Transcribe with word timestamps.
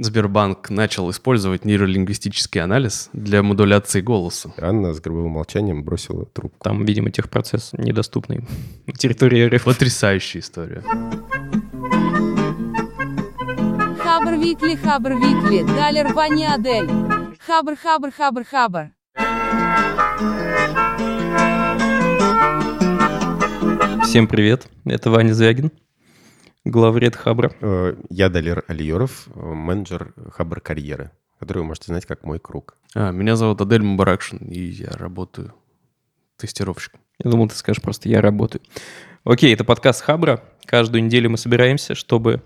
Сбербанк 0.00 0.70
начал 0.70 1.10
использовать 1.10 1.64
нейролингвистический 1.64 2.62
анализ 2.62 3.10
для 3.12 3.42
модуляции 3.42 4.00
голоса. 4.00 4.52
Анна 4.56 4.94
с 4.94 5.00
гробовым 5.00 5.32
молчанием 5.32 5.82
бросила 5.82 6.24
трубку. 6.24 6.56
Там, 6.62 6.84
видимо, 6.84 7.10
техпроцесс 7.10 7.72
недоступный 7.72 8.46
на 8.86 8.92
территории 8.92 9.48
РФ. 9.48 9.64
Потрясающая 9.64 10.40
история. 10.40 10.82
Хабр 13.98 14.34
Викли, 14.34 14.76
Хабр 14.76 15.14
Викли, 15.14 15.64
Далер 15.64 16.14
Бани 16.14 16.44
Адель. 16.44 16.88
Хабр, 17.44 17.74
Хабр, 17.74 18.12
Хабр, 18.12 18.44
Хабр. 18.44 18.90
Всем 24.04 24.28
привет, 24.28 24.68
это 24.84 25.10
Ваня 25.10 25.34
Звягин, 25.34 25.72
главред 26.64 27.16
Хабра. 27.16 27.52
Э, 27.60 27.94
Я 28.10 28.28
Далер 28.28 28.64
Алиеров, 28.68 29.28
э, 29.34 29.40
менеджер 29.40 30.14
Хабр 30.32 30.60
карьеры, 30.60 31.10
который 31.38 31.58
вы 31.58 31.64
можете 31.64 31.86
знать 31.86 32.06
как 32.06 32.24
мой 32.24 32.38
круг. 32.38 32.76
А, 32.94 33.10
меня 33.10 33.36
зовут 33.36 33.60
Адель 33.60 33.82
Мубаракшин, 33.82 34.38
и 34.38 34.60
я 34.60 34.90
работаю 34.90 35.54
тестировщиком. 36.36 37.00
Я 37.22 37.30
думал, 37.30 37.48
ты 37.48 37.56
скажешь 37.56 37.82
просто 37.82 38.08
«я 38.08 38.20
работаю». 38.20 38.62
Окей, 39.24 39.52
это 39.52 39.64
подкаст 39.64 40.02
Хабра. 40.02 40.42
Каждую 40.64 41.04
неделю 41.04 41.30
мы 41.30 41.36
собираемся, 41.38 41.94
чтобы 41.94 42.42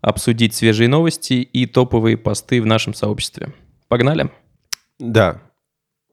обсудить 0.00 0.54
свежие 0.54 0.88
новости 0.88 1.34
и 1.34 1.66
топовые 1.66 2.18
посты 2.18 2.60
в 2.60 2.66
нашем 2.66 2.92
сообществе. 2.92 3.54
Погнали? 3.88 4.30
Да, 4.98 5.40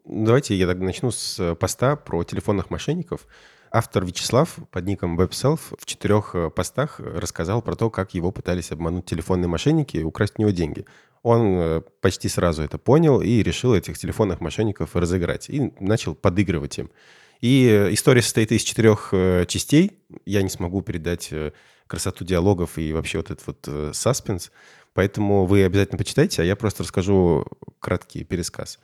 давайте 0.05 0.55
я 0.55 0.65
тогда 0.67 0.85
начну 0.85 1.11
с 1.11 1.37
э, 1.39 1.55
поста 1.55 1.97
про 1.97 2.23
телефонных 2.23 2.69
мошенников. 2.69 3.27
Автор 3.73 4.03
Вячеслав 4.03 4.57
под 4.69 4.85
ником 4.85 5.17
WebSelf 5.17 5.59
в 5.79 5.85
четырех 5.85 6.35
э, 6.35 6.49
постах 6.49 6.99
рассказал 6.99 7.61
про 7.61 7.75
то, 7.75 7.89
как 7.89 8.13
его 8.13 8.31
пытались 8.31 8.71
обмануть 8.71 9.05
телефонные 9.05 9.47
мошенники 9.47 9.95
и 9.95 10.03
украсть 10.03 10.33
у 10.37 10.41
него 10.41 10.51
деньги. 10.51 10.85
Он 11.23 11.41
э, 11.57 11.81
почти 12.01 12.27
сразу 12.27 12.63
это 12.63 12.77
понял 12.77 13.21
и 13.21 13.41
решил 13.41 13.73
этих 13.73 13.97
телефонных 13.97 14.41
мошенников 14.41 14.97
разыграть. 14.97 15.49
И 15.49 15.71
начал 15.79 16.15
подыгрывать 16.15 16.79
им. 16.79 16.91
И 17.39 17.65
э, 17.65 17.93
история 17.93 18.21
состоит 18.21 18.51
из 18.51 18.63
четырех 18.63 19.09
э, 19.13 19.45
частей. 19.47 19.99
Я 20.25 20.41
не 20.41 20.49
смогу 20.49 20.81
передать 20.81 21.29
э, 21.31 21.53
красоту 21.87 22.25
диалогов 22.25 22.77
и 22.77 22.91
вообще 22.91 23.19
вот 23.19 23.31
этот 23.31 23.47
вот 23.47 23.65
э, 23.67 23.91
саспенс. 23.93 24.51
Поэтому 24.93 25.45
вы 25.45 25.63
обязательно 25.63 25.97
почитайте, 25.97 26.41
а 26.41 26.45
я 26.45 26.57
просто 26.57 26.83
расскажу 26.83 27.45
краткий 27.79 28.25
пересказ. 28.25 28.79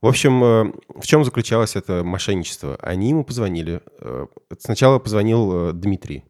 В 0.00 0.06
общем, 0.06 0.42
э, 0.42 0.72
в 0.96 1.06
чем 1.06 1.24
заключалось 1.24 1.76
это 1.76 2.02
мошенничество? 2.02 2.76
Они 2.80 3.10
ему 3.10 3.22
позвонили. 3.22 3.82
Э, 3.98 4.26
Сначала 4.58 4.98
позвонил 4.98 5.70
э, 5.70 5.72
Дмитрий, 5.72 6.24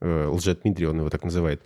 лже-Дмитрий, 0.00 0.86
он 0.86 0.98
его 0.98 1.10
так 1.10 1.22
называет, 1.22 1.62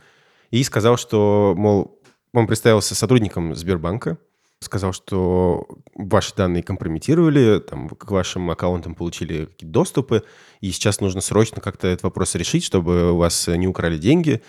и 0.51 0.63
сказал, 0.63 0.99
что, 0.99 1.55
мол, 1.57 1.99
он 2.35 2.47
представился 2.47 2.95
сотрудником 2.95 3.55
Сбербанка, 3.55 4.19
сказал, 4.61 4.93
что 4.93 5.67
ваши 5.95 6.35
данные 6.35 6.63
компрометировали, 6.63 7.61
там, 7.61 7.89
к 7.89 8.11
вашим 8.11 8.51
аккаунтам 8.51 8.95
получили 8.95 9.47
какие-то 9.47 9.73
доступы, 9.73 10.23
и 10.61 10.71
сейчас 10.71 11.01
нужно 11.01 11.23
срочно 11.23 11.63
как-то 11.63 11.89
этот 11.89 12.03
вопрос 12.03 12.35
решить, 12.35 12.63
чтобы 12.63 13.13
у 13.13 13.17
вас 13.17 13.49
не 13.49 13.67
украли 13.67 13.97
деньги. 13.97 14.43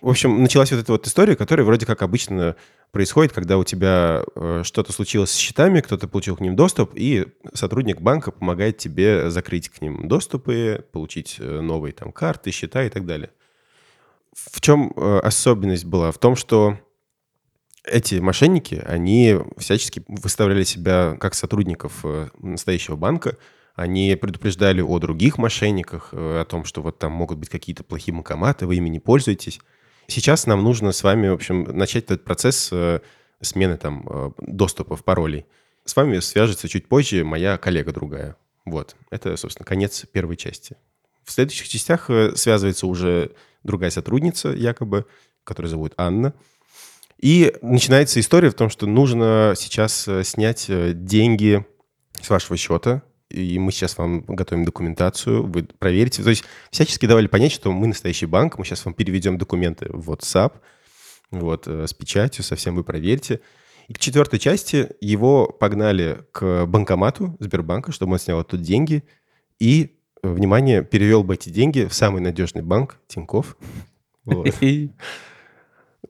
В 0.00 0.08
общем, 0.08 0.40
началась 0.40 0.70
вот 0.70 0.80
эта 0.80 0.92
вот 0.92 1.06
история, 1.08 1.34
которая 1.34 1.66
вроде 1.66 1.86
как 1.86 2.02
обычно 2.02 2.54
происходит, 2.94 3.32
когда 3.32 3.58
у 3.58 3.64
тебя 3.64 4.24
э, 4.36 4.62
что-то 4.64 4.92
случилось 4.92 5.30
с 5.30 5.36
счетами, 5.36 5.80
кто-то 5.80 6.08
получил 6.08 6.36
к 6.36 6.40
ним 6.40 6.54
доступ, 6.56 6.92
и 6.94 7.26
сотрудник 7.52 8.00
банка 8.00 8.30
помогает 8.30 8.78
тебе 8.78 9.30
закрыть 9.30 9.68
к 9.68 9.82
ним 9.82 10.08
доступы, 10.08 10.86
получить 10.92 11.36
э, 11.40 11.60
новые 11.60 11.92
там 11.92 12.12
карты, 12.12 12.52
счета 12.52 12.84
и 12.84 12.88
так 12.88 13.04
далее. 13.04 13.30
В 14.32 14.60
чем 14.60 14.92
э, 14.96 15.18
особенность 15.18 15.84
была? 15.84 16.12
В 16.12 16.18
том, 16.18 16.36
что 16.36 16.78
эти 17.84 18.14
мошенники, 18.14 18.82
они 18.86 19.40
всячески 19.58 20.04
выставляли 20.06 20.62
себя 20.62 21.16
как 21.20 21.34
сотрудников 21.34 22.04
настоящего 22.38 22.96
банка, 22.96 23.36
они 23.74 24.16
предупреждали 24.18 24.80
о 24.80 24.98
других 25.00 25.36
мошенниках, 25.36 26.10
о 26.12 26.44
том, 26.48 26.64
что 26.64 26.80
вот 26.80 26.98
там 26.98 27.12
могут 27.12 27.38
быть 27.38 27.50
какие-то 27.50 27.82
плохие 27.84 28.14
банкоматы, 28.14 28.66
вы 28.66 28.76
ими 28.76 28.88
не 28.88 29.00
пользуетесь. 29.00 29.60
Сейчас 30.06 30.46
нам 30.46 30.62
нужно 30.62 30.92
с 30.92 31.02
вами, 31.02 31.28
в 31.28 31.34
общем, 31.34 31.64
начать 31.64 32.04
этот 32.04 32.24
процесс 32.24 32.68
э, 32.72 33.00
смены 33.40 33.76
там 33.76 34.06
э, 34.08 34.30
доступов, 34.38 35.04
паролей. 35.04 35.46
С 35.84 35.96
вами 35.96 36.18
свяжется 36.20 36.68
чуть 36.68 36.88
позже 36.88 37.24
моя 37.24 37.58
коллега 37.58 37.92
другая. 37.92 38.36
Вот, 38.64 38.96
это, 39.10 39.36
собственно, 39.36 39.66
конец 39.66 40.04
первой 40.10 40.36
части. 40.36 40.76
В 41.24 41.32
следующих 41.32 41.68
частях 41.68 42.10
э, 42.10 42.34
связывается 42.36 42.86
уже 42.86 43.32
другая 43.62 43.90
сотрудница, 43.90 44.50
якобы, 44.50 45.06
которая 45.42 45.70
зовут 45.70 45.94
Анна. 45.96 46.34
И 47.18 47.54
начинается 47.62 48.20
история 48.20 48.50
в 48.50 48.54
том, 48.54 48.68
что 48.68 48.86
нужно 48.86 49.54
сейчас 49.56 50.08
снять 50.24 50.66
деньги 50.68 51.64
с 52.20 52.28
вашего 52.28 52.56
счета, 52.56 53.02
и 53.34 53.58
мы 53.58 53.72
сейчас 53.72 53.98
вам 53.98 54.22
готовим 54.22 54.64
документацию, 54.64 55.46
вы 55.46 55.64
проверите. 55.64 56.22
То 56.22 56.30
есть 56.30 56.44
всячески 56.70 57.06
давали 57.06 57.26
понять, 57.26 57.52
что 57.52 57.72
мы 57.72 57.86
настоящий 57.86 58.26
банк, 58.26 58.58
мы 58.58 58.64
сейчас 58.64 58.84
вам 58.84 58.94
переведем 58.94 59.38
документы 59.38 59.86
в 59.90 60.10
WhatsApp, 60.10 60.52
вот, 61.30 61.66
э, 61.66 61.86
с 61.86 61.94
печатью, 61.94 62.44
совсем 62.44 62.76
вы 62.76 62.84
проверьте. 62.84 63.40
И 63.88 63.92
к 63.92 63.98
четвертой 63.98 64.38
части 64.38 64.90
его 65.00 65.46
погнали 65.46 66.24
к 66.32 66.64
банкомату 66.66 67.36
Сбербанка, 67.38 67.92
чтобы 67.92 68.12
он 68.12 68.18
снял 68.18 68.38
оттуда 68.38 68.62
деньги 68.62 69.04
и, 69.58 69.96
э, 70.22 70.28
внимание, 70.28 70.82
перевел 70.82 71.22
бы 71.22 71.34
эти 71.34 71.50
деньги 71.50 71.86
в 71.86 71.94
самый 71.94 72.22
надежный 72.22 72.62
банк 72.62 72.98
Тинькофф. 73.08 73.56
Вот. 74.24 74.48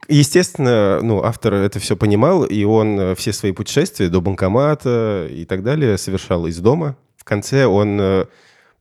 Естественно, 0.09 1.01
ну, 1.03 1.23
автор 1.23 1.55
это 1.55 1.79
все 1.79 1.97
понимал, 1.97 2.45
и 2.45 2.65
он 2.65 2.99
э, 2.99 3.15
все 3.15 3.33
свои 3.33 3.53
путешествия 3.53 4.09
до 4.09 4.21
банкомата 4.21 5.29
и 5.31 5.45
так 5.45 5.63
далее 5.63 5.97
совершал 5.99 6.47
из 6.47 6.59
дома. 6.59 6.97
В 7.25 7.27
конце 7.27 7.65
он 7.65 7.99
э, 7.99 8.27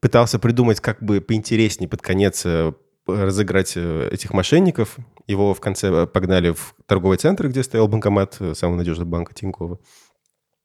пытался 0.01 0.37
придумать, 0.37 0.81
как 0.81 1.01
бы 1.01 1.21
поинтереснее 1.21 1.87
под 1.87 2.01
конец 2.01 2.45
э, 2.45 2.73
разыграть 3.07 3.73
э, 3.77 4.09
этих 4.11 4.33
мошенников. 4.33 4.97
Его 5.27 5.53
в 5.53 5.61
конце 5.61 6.05
погнали 6.05 6.51
в 6.51 6.75
торговый 6.85 7.17
центр, 7.17 7.47
где 7.47 7.63
стоял 7.63 7.87
банкомат 7.87 8.37
самого 8.53 8.75
надежного 8.75 9.07
банка 9.07 9.33
Тинькова. 9.33 9.79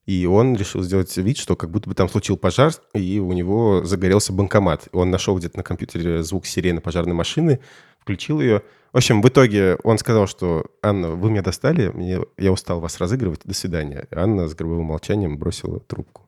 И 0.07 0.27
он 0.27 0.57
решил 0.57 0.83
сделать 0.83 1.17
вид, 1.17 1.39
что 1.39 1.55
как 1.55 1.71
будто 1.71 1.89
бы 1.89 1.95
там 1.95 2.09
случил 2.09 2.37
пожар, 2.37 2.73
и 2.95 3.21
у 3.21 3.33
него 3.33 3.85
загорелся 3.85 4.33
банкомат. 4.33 4.89
Он 4.91 5.13
нашел 5.13 5.39
где-то 5.39 5.59
на 5.59 5.63
компьютере 5.63 6.25
звук 6.25 6.45
сирены 6.45 6.81
пожарной 6.81 7.15
машины, 7.15 7.61
включил 8.01 8.41
ее. 8.41 8.63
В 8.93 8.97
общем, 8.97 9.23
в 9.23 9.29
итоге 9.29 9.77
он 9.85 9.99
сказал, 9.99 10.27
что 10.27 10.67
«Анна, 10.83 11.11
вы 11.11 11.31
меня 11.31 11.43
достали, 11.43 11.91
мне, 11.91 12.19
я 12.39 12.51
устал 12.51 12.81
вас 12.81 12.99
разыгрывать, 12.99 13.43
до 13.45 13.55
свидания». 13.55 14.09
Анна 14.11 14.49
с 14.49 14.55
гробовым 14.57 14.87
молчанием 14.87 15.39
бросила 15.39 15.79
трубку. 15.79 16.28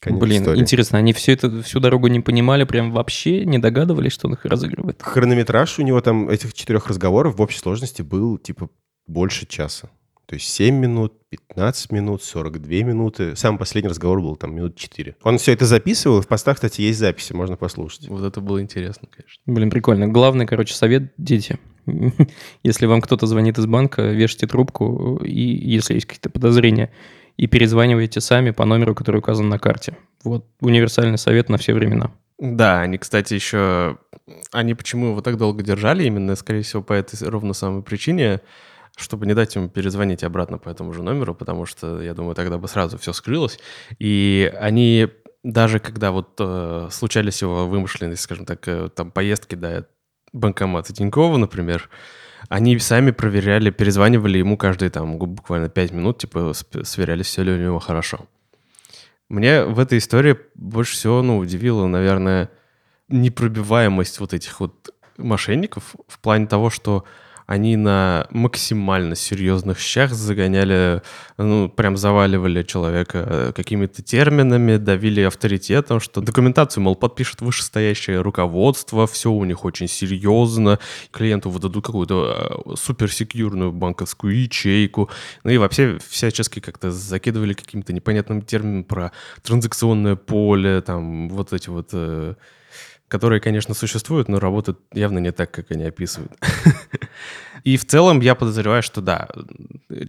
Конец 0.00 0.20
Блин, 0.20 0.42
истории. 0.42 0.60
интересно, 0.60 0.98
они 0.98 1.12
все 1.12 1.32
это 1.32 1.62
всю 1.62 1.80
дорогу 1.80 2.06
не 2.06 2.20
понимали, 2.20 2.64
прям 2.64 2.92
вообще 2.92 3.44
не 3.44 3.58
догадывались, 3.58 4.12
что 4.12 4.28
он 4.28 4.34
их 4.34 4.44
разыгрывает? 4.44 5.02
Хронометраж 5.02 5.78
у 5.78 5.82
него 5.82 6.00
там 6.00 6.28
этих 6.28 6.54
четырех 6.54 6.86
разговоров 6.86 7.36
в 7.36 7.42
общей 7.42 7.58
сложности 7.58 8.02
был 8.02 8.38
типа 8.38 8.70
больше 9.06 9.46
часа. 9.46 9.90
То 10.28 10.34
есть 10.34 10.46
7 10.48 10.74
минут, 10.74 11.14
15 11.30 11.90
минут, 11.90 12.22
42 12.22 12.68
минуты. 12.82 13.34
Самый 13.34 13.56
последний 13.56 13.88
разговор 13.88 14.20
был 14.20 14.36
там 14.36 14.54
минут 14.54 14.76
4. 14.76 15.16
Он 15.22 15.38
все 15.38 15.52
это 15.52 15.64
записывал, 15.64 16.18
и 16.18 16.22
в 16.22 16.28
постах, 16.28 16.56
кстати, 16.56 16.82
есть 16.82 16.98
записи, 16.98 17.32
можно 17.32 17.56
послушать. 17.56 18.08
Вот 18.08 18.22
это 18.22 18.42
было 18.42 18.60
интересно, 18.60 19.08
конечно. 19.10 19.40
Блин, 19.46 19.70
прикольно. 19.70 20.06
Главный, 20.06 20.46
короче, 20.46 20.74
совет– 20.74 21.14
дети. 21.16 21.58
Если 22.62 22.84
вам 22.84 23.00
кто-то 23.00 23.26
звонит 23.26 23.56
из 23.56 23.64
банка, 23.64 24.02
вешайте 24.02 24.46
трубку, 24.46 25.16
и 25.24 25.40
если 25.40 25.94
есть 25.94 26.04
какие-то 26.04 26.28
подозрения, 26.28 26.92
и 27.38 27.46
перезванивайте 27.46 28.20
сами 28.20 28.50
по 28.50 28.66
номеру, 28.66 28.94
который 28.94 29.18
указан 29.18 29.48
на 29.48 29.58
карте. 29.58 29.96
Вот 30.24 30.44
универсальный 30.60 31.16
совет 31.16 31.48
на 31.48 31.56
все 31.56 31.72
времена. 31.72 32.12
Да, 32.38 32.80
они, 32.80 32.98
кстати, 32.98 33.34
еще... 33.34 33.98
Они 34.52 34.74
почему 34.74 35.10
его 35.10 35.20
так 35.22 35.38
долго 35.38 35.62
держали? 35.62 36.04
Именно, 36.04 36.36
скорее 36.36 36.62
всего, 36.62 36.82
по 36.82 36.92
этой 36.92 37.16
ровно 37.28 37.54
самой 37.54 37.82
причине, 37.82 38.40
чтобы 38.96 39.26
не 39.26 39.34
дать 39.34 39.54
ему 39.54 39.68
перезвонить 39.68 40.24
обратно 40.24 40.58
по 40.58 40.68
этому 40.68 40.92
же 40.92 41.02
номеру, 41.02 41.34
потому 41.34 41.64
что, 41.64 42.02
я 42.02 42.12
думаю, 42.12 42.34
тогда 42.34 42.58
бы 42.58 42.68
сразу 42.68 42.98
все 42.98 43.12
скрылось. 43.12 43.58
И 43.98 44.52
они 44.60 45.08
даже 45.44 45.78
когда 45.78 46.10
вот 46.10 46.34
э, 46.40 46.88
случались 46.90 47.40
его 47.42 47.66
вымышленные, 47.68 48.16
скажем 48.16 48.44
так, 48.44 48.66
э, 48.66 48.88
там 48.94 49.12
поездки 49.12 49.54
до 49.54 49.86
банкомата 50.32 50.92
Тинькова, 50.92 51.36
например, 51.36 51.88
они 52.48 52.78
сами 52.78 53.10
проверяли, 53.10 53.70
перезванивали 53.70 54.38
ему 54.38 54.56
каждые 54.56 54.90
там 54.90 55.18
буквально 55.18 55.68
5 55.68 55.92
минут, 55.92 56.18
типа 56.18 56.52
сп- 56.54 56.84
сверяли, 56.84 57.22
все 57.22 57.42
ли 57.42 57.52
у 57.52 57.58
него 57.58 57.78
хорошо. 57.78 58.26
Мне 59.28 59.64
в 59.64 59.78
этой 59.78 59.98
истории 59.98 60.38
больше 60.54 60.94
всего, 60.94 61.22
ну, 61.22 61.38
удивило, 61.38 61.86
наверное, 61.86 62.50
непробиваемость 63.08 64.20
вот 64.20 64.32
этих 64.32 64.60
вот 64.60 64.90
мошенников 65.18 65.94
в 66.06 66.18
плане 66.20 66.46
того, 66.46 66.70
что 66.70 67.04
они 67.48 67.76
на 67.76 68.26
максимально 68.30 69.16
серьезных 69.16 69.78
щах 69.78 70.12
загоняли, 70.12 71.00
ну, 71.38 71.70
прям 71.70 71.96
заваливали 71.96 72.62
человека 72.62 73.24
э, 73.26 73.52
какими-то 73.56 74.02
терминами, 74.02 74.76
давили 74.76 75.22
авторитетом, 75.22 75.98
что 75.98 76.20
документацию, 76.20 76.82
мол, 76.82 76.94
подпишет 76.94 77.40
вышестоящее 77.40 78.20
руководство, 78.20 79.06
все 79.06 79.32
у 79.32 79.44
них 79.46 79.64
очень 79.64 79.88
серьезно, 79.88 80.78
клиенту 81.10 81.48
выдадут 81.48 81.86
какую-то 81.86 82.64
э, 82.66 82.76
суперсекьюрную 82.76 83.72
банковскую 83.72 84.38
ячейку, 84.42 85.08
ну 85.42 85.50
и 85.50 85.56
вообще 85.56 85.98
всячески 86.06 86.60
как-то 86.60 86.90
закидывали 86.90 87.54
каким-то 87.54 87.94
непонятным 87.94 88.42
термином 88.42 88.84
про 88.84 89.10
транзакционное 89.42 90.16
поле, 90.16 90.82
там 90.82 91.30
вот 91.30 91.54
эти 91.54 91.70
вот 91.70 91.88
э, 91.94 92.34
которые, 93.08 93.40
конечно, 93.40 93.74
существуют, 93.74 94.28
но 94.28 94.38
работают 94.38 94.78
явно 94.92 95.18
не 95.18 95.32
так, 95.32 95.50
как 95.50 95.70
они 95.70 95.84
описывают. 95.84 96.32
И 97.64 97.76
в 97.76 97.84
целом 97.86 98.20
я 98.20 98.34
подозреваю, 98.34 98.82
что 98.82 99.00
да, 99.00 99.28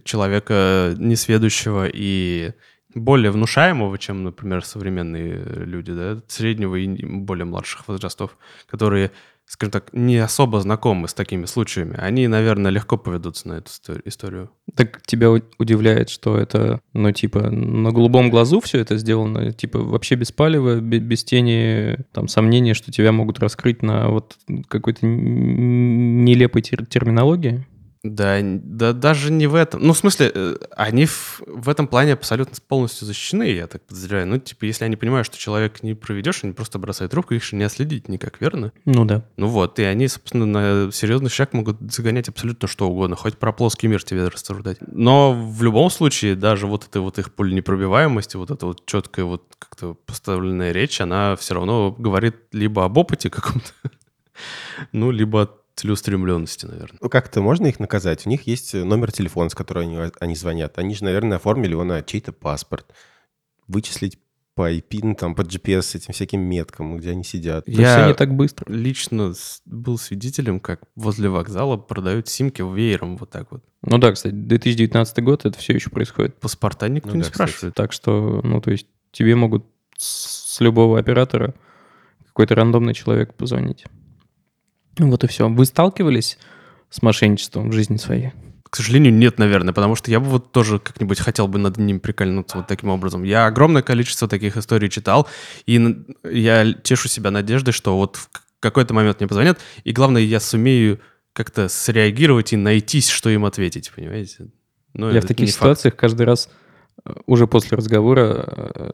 человека 0.04 0.94
несведущего 0.96 1.88
и 1.92 2.52
более 2.94 3.30
внушаемого, 3.30 3.98
чем, 3.98 4.24
например, 4.24 4.64
современные 4.64 5.36
люди, 5.64 5.92
да, 5.92 6.20
среднего 6.28 6.76
и 6.76 7.04
более 7.04 7.44
младших 7.44 7.86
возрастов, 7.88 8.36
которые 8.66 9.12
скажем 9.50 9.72
так, 9.72 9.92
не 9.92 10.16
особо 10.16 10.60
знакомы 10.60 11.08
с 11.08 11.14
такими 11.14 11.44
случаями, 11.44 11.96
они, 11.98 12.28
наверное, 12.28 12.70
легко 12.70 12.96
поведутся 12.96 13.48
на 13.48 13.54
эту 13.54 13.70
историю. 14.04 14.52
Так 14.76 15.02
тебя 15.02 15.28
удивляет, 15.28 16.08
что 16.08 16.38
это, 16.38 16.80
ну, 16.92 17.10
типа, 17.10 17.50
на 17.50 17.90
голубом 17.90 18.30
глазу 18.30 18.60
все 18.60 18.78
это 18.78 18.96
сделано, 18.96 19.52
типа, 19.52 19.80
вообще 19.80 20.14
без 20.14 20.30
палева, 20.30 20.76
без 20.80 21.24
тени, 21.24 21.98
там, 22.12 22.28
сомнения, 22.28 22.74
что 22.74 22.92
тебя 22.92 23.10
могут 23.10 23.40
раскрыть 23.40 23.82
на 23.82 24.08
вот 24.10 24.36
какой-то 24.68 25.04
нелепой 25.04 26.62
терминологии? 26.62 27.66
Да, 28.02 28.38
да, 28.42 28.94
даже 28.94 29.30
не 29.30 29.46
в 29.46 29.54
этом. 29.54 29.82
Ну, 29.82 29.92
в 29.92 29.98
смысле, 29.98 30.32
э, 30.34 30.56
они 30.74 31.04
в, 31.04 31.42
в 31.46 31.68
этом 31.68 31.86
плане 31.86 32.14
абсолютно 32.14 32.56
полностью 32.66 33.06
защищены, 33.06 33.50
я 33.50 33.66
так 33.66 33.82
подозреваю. 33.82 34.26
Ну, 34.26 34.38
типа, 34.38 34.64
если 34.64 34.84
они 34.84 34.96
понимают, 34.96 35.26
что 35.26 35.36
человек 35.36 35.82
не 35.82 35.92
проведешь, 35.92 36.42
они 36.42 36.54
просто 36.54 36.78
бросают 36.78 37.12
трубку, 37.12 37.34
их 37.34 37.44
же 37.44 37.56
не 37.56 37.64
отследить 37.64 38.08
никак, 38.08 38.40
верно? 38.40 38.72
Ну 38.86 39.04
да. 39.04 39.22
Ну 39.36 39.48
вот, 39.48 39.78
и 39.78 39.82
они, 39.82 40.08
собственно, 40.08 40.46
на 40.46 40.90
серьезный 40.92 41.28
шаг 41.28 41.52
могут 41.52 41.76
загонять 41.92 42.30
абсолютно 42.30 42.68
что 42.68 42.88
угодно, 42.88 43.16
хоть 43.16 43.36
про 43.36 43.52
плоский 43.52 43.86
мир 43.86 44.02
тебе 44.02 44.26
рассуждать. 44.28 44.78
Но 44.80 45.34
в 45.34 45.62
любом 45.62 45.90
случае, 45.90 46.36
даже 46.36 46.66
вот 46.66 46.86
эта 46.86 47.02
вот 47.02 47.18
их 47.18 47.34
пуленепробиваемость, 47.34 48.34
вот 48.34 48.50
эта 48.50 48.64
вот 48.64 48.86
четкая 48.86 49.26
вот 49.26 49.44
как-то 49.58 49.92
поставленная 50.06 50.72
речь, 50.72 51.02
она 51.02 51.36
все 51.36 51.52
равно 51.52 51.90
говорит 51.90 52.36
либо 52.52 52.86
об 52.86 52.96
опыте 52.96 53.28
каком-то, 53.28 53.72
ну, 54.92 55.10
либо 55.10 55.59
целеустремленности, 55.80 56.66
наверное. 56.66 56.98
Ну, 57.00 57.08
как-то 57.08 57.40
можно 57.40 57.66
их 57.66 57.80
наказать? 57.80 58.26
У 58.26 58.30
них 58.30 58.46
есть 58.46 58.74
номер 58.74 59.12
телефона, 59.12 59.48
с 59.48 59.54
которого 59.54 59.84
они, 59.84 59.98
они 60.20 60.34
звонят. 60.34 60.78
Они 60.78 60.94
же, 60.94 61.04
наверное, 61.04 61.38
оформили 61.38 61.72
его 61.72 61.84
на 61.84 62.02
чей-то 62.02 62.32
паспорт. 62.32 62.92
Вычислить 63.66 64.18
по 64.54 64.70
IP, 64.70 65.00
ну, 65.02 65.14
там, 65.14 65.34
по 65.34 65.40
GPS 65.40 65.82
с 65.82 65.94
этим 65.94 66.12
всяким 66.12 66.40
меткам, 66.40 66.98
где 66.98 67.12
они 67.12 67.24
сидят. 67.24 67.66
Я 67.66 67.96
все 67.96 68.06
не 68.08 68.14
так 68.14 68.34
быстро. 68.34 68.70
лично 68.70 69.32
был 69.64 69.96
свидетелем, 69.96 70.60
как 70.60 70.82
возле 70.96 71.30
вокзала 71.30 71.78
продают 71.78 72.28
симки 72.28 72.60
веером 72.60 73.16
вот 73.16 73.30
так 73.30 73.50
вот. 73.50 73.64
Ну 73.82 73.96
да, 73.96 74.12
кстати, 74.12 74.34
2019 74.34 75.24
год 75.24 75.46
это 75.46 75.58
все 75.58 75.72
еще 75.72 75.88
происходит. 75.88 76.38
Паспорта 76.40 76.88
никто 76.88 77.10
ну, 77.10 77.16
не 77.16 77.22
да, 77.22 77.28
спрашивает. 77.28 77.72
Кстати. 77.72 77.74
Так 77.74 77.92
что, 77.92 78.42
ну, 78.44 78.60
то 78.60 78.70
есть 78.70 78.86
тебе 79.12 79.34
могут 79.34 79.64
с 79.96 80.60
любого 80.60 80.98
оператора 80.98 81.54
какой-то 82.26 82.54
рандомный 82.54 82.92
человек 82.92 83.32
позвонить. 83.34 83.86
Вот 85.08 85.24
и 85.24 85.26
все. 85.26 85.48
Вы 85.48 85.64
сталкивались 85.64 86.38
с 86.90 87.02
мошенничеством 87.02 87.70
в 87.70 87.72
жизни 87.72 87.96
своей? 87.96 88.32
К 88.68 88.76
сожалению, 88.76 89.12
нет, 89.12 89.38
наверное, 89.38 89.74
потому 89.74 89.96
что 89.96 90.10
я 90.12 90.20
бы 90.20 90.26
вот 90.26 90.52
тоже 90.52 90.78
как-нибудь 90.78 91.18
хотел 91.18 91.48
бы 91.48 91.58
над 91.58 91.76
ним 91.76 91.98
прикольнуться 91.98 92.58
вот 92.58 92.68
таким 92.68 92.90
образом. 92.90 93.24
Я 93.24 93.46
огромное 93.46 93.82
количество 93.82 94.28
таких 94.28 94.56
историй 94.56 94.88
читал, 94.88 95.26
и 95.66 96.04
я 96.22 96.72
тешу 96.72 97.08
себя 97.08 97.32
надеждой, 97.32 97.72
что 97.72 97.96
вот 97.96 98.16
в 98.16 98.28
какой-то 98.60 98.94
момент 98.94 99.18
мне 99.18 99.26
позвонят, 99.26 99.58
и 99.82 99.92
главное, 99.92 100.22
я 100.22 100.38
сумею 100.38 101.00
как-то 101.32 101.68
среагировать 101.68 102.52
и 102.52 102.56
найтись, 102.56 103.08
что 103.08 103.30
им 103.30 103.44
ответить, 103.44 103.90
понимаете? 103.94 104.48
Но 104.94 105.10
я 105.10 105.20
в 105.20 105.26
таких 105.26 105.50
ситуациях 105.50 105.94
факт. 105.94 106.00
каждый 106.00 106.26
раз 106.26 106.48
э, 107.04 107.12
уже 107.26 107.46
после 107.46 107.76
разговора 107.76 108.44
э, 108.46 108.90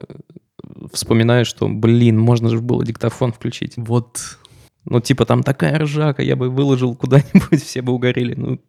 вспоминаю, 0.93 1.45
что, 1.45 1.67
блин, 1.67 2.19
можно 2.19 2.49
же 2.49 2.59
было 2.59 2.85
диктофон 2.85 3.33
включить. 3.33 3.73
Вот, 3.77 4.39
ну, 4.89 5.01
типа, 5.01 5.25
там 5.25 5.43
такая 5.43 5.79
ржака, 5.79 6.23
я 6.23 6.35
бы 6.35 6.49
выложил 6.49 6.95
куда-нибудь, 6.95 7.61
все 7.63 7.81
бы 7.81 7.93
угорели. 7.93 8.35
Ну, 8.35 8.59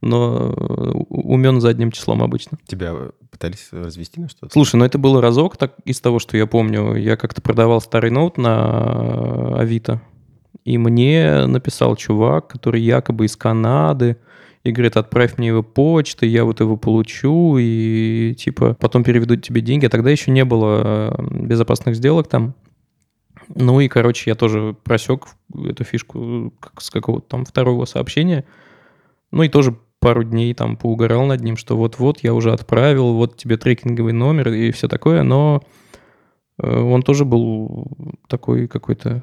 но 0.00 0.52
умен 1.08 1.60
задним 1.60 1.90
числом 1.90 2.22
обычно. 2.22 2.58
Тебя 2.66 2.94
пытались 3.30 3.68
развести 3.72 4.20
на 4.20 4.28
что-то? 4.28 4.52
Слушай, 4.52 4.76
ну 4.76 4.84
это 4.84 4.98
было 4.98 5.20
разок, 5.20 5.56
так 5.56 5.74
из 5.84 6.00
того, 6.00 6.18
что 6.18 6.36
я 6.36 6.46
помню. 6.46 6.94
Я 6.94 7.16
как-то 7.16 7.42
продавал 7.42 7.80
старый 7.80 8.10
ноут 8.10 8.38
на 8.38 9.58
Авито, 9.58 10.00
и 10.64 10.78
мне 10.78 11.46
написал 11.46 11.96
чувак, 11.96 12.48
который 12.48 12.80
якобы 12.80 13.26
из 13.26 13.36
Канады, 13.36 14.16
и 14.64 14.72
говорит, 14.72 14.96
отправь 14.96 15.38
мне 15.38 15.48
его 15.48 15.62
почтой, 15.62 16.28
я 16.28 16.44
вот 16.44 16.60
его 16.60 16.76
получу, 16.76 17.56
и 17.58 18.34
типа 18.38 18.76
потом 18.78 19.04
переведу 19.04 19.36
тебе 19.36 19.60
деньги. 19.60 19.86
А 19.86 19.90
тогда 19.90 20.10
еще 20.10 20.30
не 20.30 20.44
было 20.44 21.16
безопасных 21.30 21.96
сделок 21.96 22.28
там. 22.28 22.54
Ну 23.54 23.80
и, 23.80 23.88
короче, 23.88 24.30
я 24.30 24.34
тоже 24.34 24.76
просек 24.84 25.28
эту 25.54 25.84
фишку 25.84 26.52
с 26.78 26.90
какого-то 26.90 27.26
там 27.28 27.44
второго 27.44 27.84
сообщения. 27.86 28.44
Ну 29.30 29.42
и 29.42 29.48
тоже 29.48 29.76
пару 30.00 30.22
дней 30.22 30.54
там 30.54 30.76
поугорал 30.76 31.26
над 31.26 31.40
ним, 31.40 31.56
что 31.56 31.76
вот-вот 31.76 32.20
я 32.22 32.34
уже 32.34 32.52
отправил, 32.52 33.14
вот 33.14 33.36
тебе 33.36 33.56
трекинговый 33.56 34.12
номер 34.12 34.52
и 34.52 34.70
все 34.70 34.88
такое, 34.88 35.22
но 35.22 35.62
э, 36.62 36.80
он 36.80 37.02
тоже 37.02 37.24
был 37.24 37.86
такой 38.28 38.68
какой-то 38.68 39.22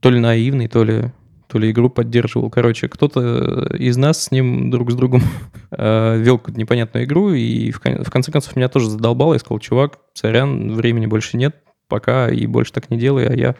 то 0.00 0.10
ли 0.10 0.18
наивный, 0.18 0.68
то 0.68 0.84
ли, 0.84 1.12
то 1.48 1.58
ли 1.58 1.70
игру 1.70 1.90
поддерживал. 1.90 2.50
Короче, 2.50 2.88
кто-то 2.88 3.66
из 3.76 3.96
нас 3.96 4.24
с 4.24 4.30
ним 4.30 4.70
друг 4.70 4.90
с 4.90 4.94
другом 4.94 5.22
э, 5.70 6.18
вел 6.18 6.38
какую-то 6.38 6.60
непонятную 6.60 7.04
игру, 7.04 7.30
и 7.32 7.70
в 7.70 7.80
конце 7.80 8.32
концов 8.32 8.56
меня 8.56 8.68
тоже 8.68 8.88
задолбало. 8.88 9.34
Я 9.34 9.40
сказал, 9.40 9.58
чувак, 9.58 9.98
сорян, 10.14 10.74
времени 10.74 11.06
больше 11.06 11.36
нет, 11.36 11.56
пока 11.88 12.30
и 12.30 12.46
больше 12.46 12.72
так 12.72 12.90
не 12.90 12.98
делай, 12.98 13.26
а 13.26 13.34
я 13.34 13.56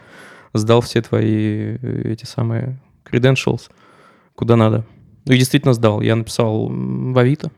сдал 0.53 0.81
все 0.81 1.01
твои 1.01 1.77
э, 1.77 2.01
эти 2.05 2.25
самые 2.25 2.79
credentials 3.03 3.69
куда 4.35 4.55
надо. 4.55 4.85
Ну 5.25 5.33
и 5.33 5.37
действительно 5.37 5.73
сдал. 5.73 6.01
Я 6.01 6.15
написал 6.15 6.69
в 6.69 7.17
Авито. 7.17 7.51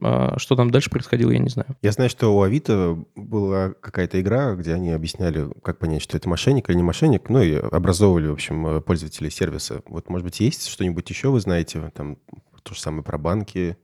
А 0.00 0.38
что 0.38 0.54
там 0.54 0.70
дальше 0.70 0.88
происходило, 0.88 1.32
я 1.32 1.40
не 1.40 1.48
знаю. 1.48 1.76
Я 1.82 1.90
знаю, 1.90 2.08
что 2.08 2.34
у 2.34 2.42
Авито 2.42 3.04
была 3.16 3.72
какая-то 3.80 4.20
игра, 4.20 4.54
где 4.54 4.72
они 4.72 4.92
объясняли, 4.92 5.48
как 5.62 5.78
понять, 5.78 6.00
что 6.00 6.16
это 6.16 6.28
мошенник 6.28 6.70
или 6.70 6.76
не 6.76 6.84
мошенник, 6.84 7.28
ну 7.28 7.42
и 7.42 7.54
образовывали, 7.54 8.28
в 8.28 8.32
общем, 8.34 8.66
э, 8.68 8.80
пользователей 8.80 9.30
сервиса. 9.30 9.82
Вот, 9.86 10.08
может 10.08 10.24
быть, 10.24 10.38
есть 10.38 10.68
что-нибудь 10.68 11.10
еще 11.10 11.30
вы 11.30 11.40
знаете, 11.40 11.90
там, 11.94 12.18
то 12.62 12.72
же 12.72 12.80
самое 12.80 13.02
про 13.02 13.18
банки. 13.18 13.76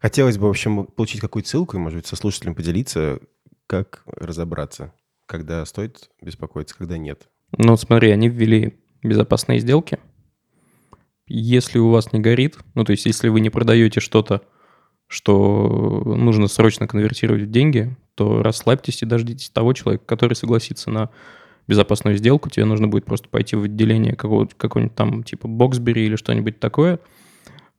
Хотелось 0.00 0.36
бы, 0.36 0.48
в 0.48 0.50
общем, 0.50 0.84
получить 0.84 1.20
какую-то 1.20 1.48
ссылку 1.48 1.76
и, 1.76 1.80
может 1.80 2.00
быть, 2.00 2.06
со 2.06 2.16
слушателем 2.16 2.56
поделиться, 2.56 3.20
как 3.82 4.02
разобраться, 4.06 4.92
когда 5.26 5.64
стоит 5.64 6.10
беспокоиться, 6.22 6.76
когда 6.76 6.96
нет? 6.96 7.28
Ну, 7.56 7.76
смотри, 7.76 8.10
они 8.10 8.28
ввели 8.28 8.78
безопасные 9.02 9.58
сделки. 9.58 9.98
Если 11.26 11.78
у 11.78 11.90
вас 11.90 12.12
не 12.12 12.20
горит, 12.20 12.58
ну, 12.74 12.84
то 12.84 12.92
есть 12.92 13.06
если 13.06 13.28
вы 13.28 13.40
не 13.40 13.50
продаете 13.50 14.00
что-то, 14.00 14.42
что 15.06 16.02
нужно 16.04 16.48
срочно 16.48 16.86
конвертировать 16.86 17.42
в 17.42 17.50
деньги, 17.50 17.96
то 18.14 18.42
расслабьтесь 18.42 19.02
и 19.02 19.06
дождитесь 19.06 19.50
того 19.50 19.72
человека, 19.72 20.04
который 20.06 20.34
согласится 20.34 20.90
на 20.90 21.10
безопасную 21.66 22.16
сделку. 22.16 22.50
Тебе 22.50 22.64
нужно 22.64 22.88
будет 22.88 23.04
просто 23.04 23.28
пойти 23.28 23.56
в 23.56 23.64
отделение 23.64 24.14
какого-нибудь, 24.14 24.94
там 24.94 25.24
типа 25.24 25.48
Боксбери 25.48 26.06
или 26.06 26.16
что-нибудь 26.16 26.60
такое, 26.60 27.00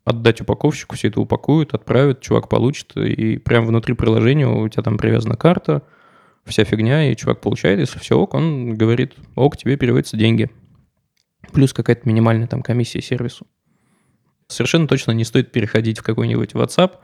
отдать 0.05 0.39
упаковщику, 0.39 0.95
все 0.95 1.09
это 1.09 1.19
упакуют, 1.19 1.74
отправят, 1.74 2.21
чувак 2.21 2.47
получит, 2.47 2.95
и 2.95 3.38
прямо 3.38 3.67
внутри 3.67 3.95
приложения 3.95 4.47
у 4.47 4.69
тебя 4.69 4.83
там 4.83 4.97
привязана 4.97 5.35
карта, 5.35 5.81
вся 6.45 6.63
фигня, 6.63 7.12
и 7.12 7.15
чувак 7.15 7.41
получает, 7.41 7.79
если 7.79 8.00
все 8.00 8.17
ок, 8.17 8.35
он 8.35 8.75
говорит, 8.75 9.15
ок, 9.35 9.57
тебе 9.57 9.77
переводятся 9.77 10.15
деньги. 10.15 10.51
Плюс 11.51 11.74
какая-то 11.74 12.07
минимальная 12.07 12.47
там 12.47 12.62
комиссия 12.62 13.01
сервису. 13.01 13.47
Совершенно 14.47 14.88
точно 14.88 15.12
не 15.12 15.24
стоит 15.24 15.51
переходить 15.51 16.00
в 16.00 16.03
какой-нибудь 16.03 16.53
WhatsApp 16.53 16.97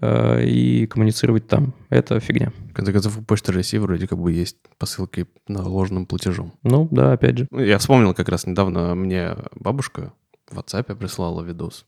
э, 0.00 0.44
и 0.44 0.86
коммуницировать 0.88 1.46
там. 1.46 1.74
Это 1.88 2.18
фигня. 2.18 2.52
В 2.70 2.72
конце 2.72 2.92
концов, 2.92 3.18
у 3.18 3.22
Почты 3.22 3.52
России 3.52 3.78
вроде 3.78 4.08
как 4.08 4.18
бы 4.18 4.32
есть 4.32 4.56
посылки 4.76 5.26
на 5.46 5.62
ложным 5.62 6.06
платежом. 6.06 6.54
Ну, 6.64 6.88
да, 6.90 7.12
опять 7.12 7.38
же. 7.38 7.48
Я 7.52 7.78
вспомнил 7.78 8.12
как 8.12 8.28
раз 8.28 8.44
недавно 8.46 8.96
мне 8.96 9.36
бабушка 9.54 10.12
в 10.50 10.58
WhatsApp 10.58 10.96
прислала 10.96 11.42
видос. 11.42 11.86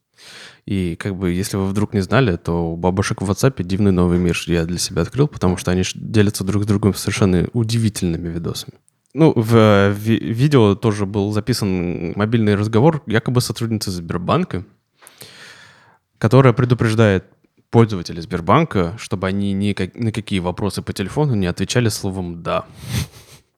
И 0.67 0.97
как 0.97 1.17
бы, 1.17 1.33
если 1.33 1.57
вы 1.57 1.67
вдруг 1.67 1.95
не 1.95 2.01
знали, 2.01 2.37
то 2.37 2.73
у 2.73 2.77
бабушек 2.77 3.23
в 3.23 3.31
WhatsApp 3.31 3.63
дивный 3.63 3.93
новый 3.93 4.19
мир 4.19 4.39
я 4.47 4.65
для 4.65 4.79
себя 4.79 5.03
открыл, 5.03 5.27
потому 5.27 5.57
что 5.57 5.71
они 5.71 5.83
делятся 5.95 6.45
друг 6.45 6.65
с 6.65 6.67
другом 6.67 6.95
совершенно 6.95 7.49
удивительными 7.53 8.29
видосами. 8.29 8.75
Ну, 9.13 9.33
в 9.35 9.91
ви- 9.91 10.19
видео 10.19 10.77
тоже 10.77 11.07
был 11.07 11.33
записан 11.33 12.13
мобильный 12.17 12.55
разговор 12.55 13.03
якобы 13.07 13.41
сотрудницы 13.41 13.91
Сбербанка, 13.91 14.65
которая 16.19 16.53
предупреждает 16.53 17.25
пользователей 17.71 18.21
Сбербанка, 18.21 18.95
чтобы 18.99 19.27
они 19.27 19.53
ни 19.53 19.75
на 19.99 20.13
какие 20.13 20.39
вопросы 20.41 20.83
по 20.83 20.93
телефону 20.93 21.35
не 21.35 21.47
отвечали 21.47 21.89
словом 21.89 22.43
«да». 22.43 22.67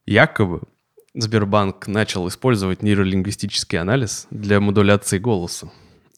Якобы 0.07 0.62
Сбербанк 1.14 1.87
начал 1.87 2.26
использовать 2.28 2.83
нейролингвистический 2.83 3.78
анализ 3.78 4.26
для 4.31 4.61
модуляции 4.61 5.19
голоса. 5.19 5.71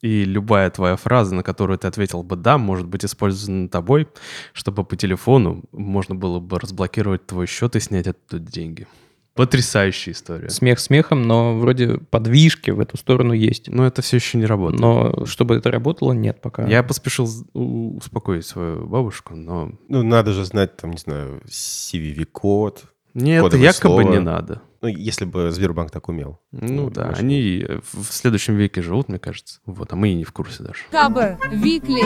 И 0.04 0.26
любая 0.26 0.68
твоя 0.68 0.96
фраза, 0.96 1.34
на 1.34 1.42
которую 1.42 1.78
ты 1.78 1.86
ответил 1.88 2.22
бы 2.22 2.36
«да», 2.36 2.58
может 2.58 2.86
быть 2.86 3.06
использована 3.06 3.70
тобой, 3.70 4.06
чтобы 4.52 4.84
по 4.84 4.96
телефону 4.96 5.62
можно 5.72 6.14
было 6.14 6.40
бы 6.40 6.58
разблокировать 6.58 7.24
твой 7.24 7.46
счет 7.46 7.74
и 7.74 7.80
снять 7.80 8.06
оттуда 8.06 8.38
деньги. 8.38 8.86
Потрясающая 9.34 10.12
история. 10.12 10.50
Смех 10.50 10.78
смехом, 10.78 11.22
но 11.22 11.58
вроде 11.58 11.96
подвижки 12.10 12.70
в 12.70 12.80
эту 12.80 12.98
сторону 12.98 13.32
есть. 13.32 13.70
Но 13.70 13.86
это 13.86 14.02
все 14.02 14.16
еще 14.16 14.36
не 14.36 14.44
работает. 14.44 14.78
Но 14.78 15.24
чтобы 15.24 15.54
это 15.54 15.70
работало, 15.70 16.12
нет 16.12 16.38
пока. 16.42 16.66
Я 16.66 16.82
поспешил 16.82 17.26
успокоить 17.54 18.44
свою 18.44 18.86
бабушку, 18.86 19.34
но... 19.34 19.72
Ну, 19.88 20.02
надо 20.02 20.34
же 20.34 20.44
знать, 20.44 20.76
там, 20.76 20.90
не 20.90 20.98
знаю, 20.98 21.40
CVV-код. 21.46 22.84
Нет, 23.14 23.54
якобы 23.54 24.02
слово. 24.02 24.12
не 24.12 24.20
надо. 24.20 24.60
Ну, 24.84 24.90
если 24.90 25.24
бы 25.24 25.50
Сбербанк 25.50 25.90
так 25.90 26.10
умел. 26.10 26.40
Ну 26.52 26.90
да, 26.90 27.08
очень. 27.08 27.20
они 27.20 27.66
в 27.90 28.04
следующем 28.12 28.54
веке 28.56 28.82
живут, 28.82 29.08
мне 29.08 29.18
кажется. 29.18 29.60
Вот, 29.64 29.90
а 29.94 29.96
мы 29.96 30.10
и 30.10 30.14
не 30.14 30.24
в 30.24 30.32
курсе 30.32 30.62
даже. 30.62 30.80
Хабр, 30.90 31.38
Викли, 31.50 32.02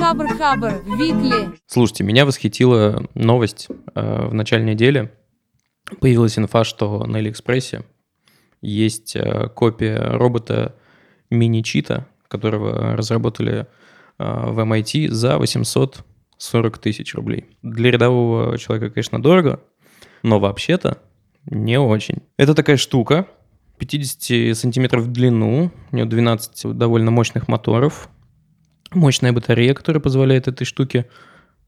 Хабр, 0.00 0.26
Хабр, 0.36 0.82
Викли. 0.98 1.56
Слушайте, 1.68 2.02
меня 2.02 2.26
восхитила 2.26 3.08
новость 3.14 3.68
э, 3.94 4.26
в 4.26 4.34
начале 4.34 4.64
недели. 4.64 5.12
Появилась 6.00 6.36
инфа, 6.36 6.64
что 6.64 7.04
на 7.04 7.18
Алиэкспрессе 7.18 7.84
есть 8.60 9.14
э, 9.14 9.48
копия 9.54 9.96
робота 9.96 10.74
мини-чита, 11.30 12.08
которого 12.26 12.96
разработали 12.96 13.68
э, 14.18 14.24
в 14.50 14.58
MIT 14.58 15.10
за 15.12 15.38
840 15.38 16.78
тысяч 16.78 17.14
рублей. 17.14 17.46
Для 17.62 17.92
рядового 17.92 18.58
человека, 18.58 18.92
конечно, 18.92 19.22
дорого, 19.22 19.60
но 20.24 20.40
вообще-то 20.40 20.98
не 21.46 21.78
очень. 21.78 22.22
Это 22.36 22.54
такая 22.54 22.76
штука, 22.76 23.26
50 23.78 24.56
сантиметров 24.56 25.04
в 25.04 25.12
длину, 25.12 25.70
у 25.92 25.96
нее 25.96 26.06
12 26.06 26.76
довольно 26.76 27.10
мощных 27.10 27.48
моторов, 27.48 28.08
мощная 28.92 29.32
батарея, 29.32 29.74
которая 29.74 30.00
позволяет 30.00 30.48
этой 30.48 30.64
штуке 30.64 31.06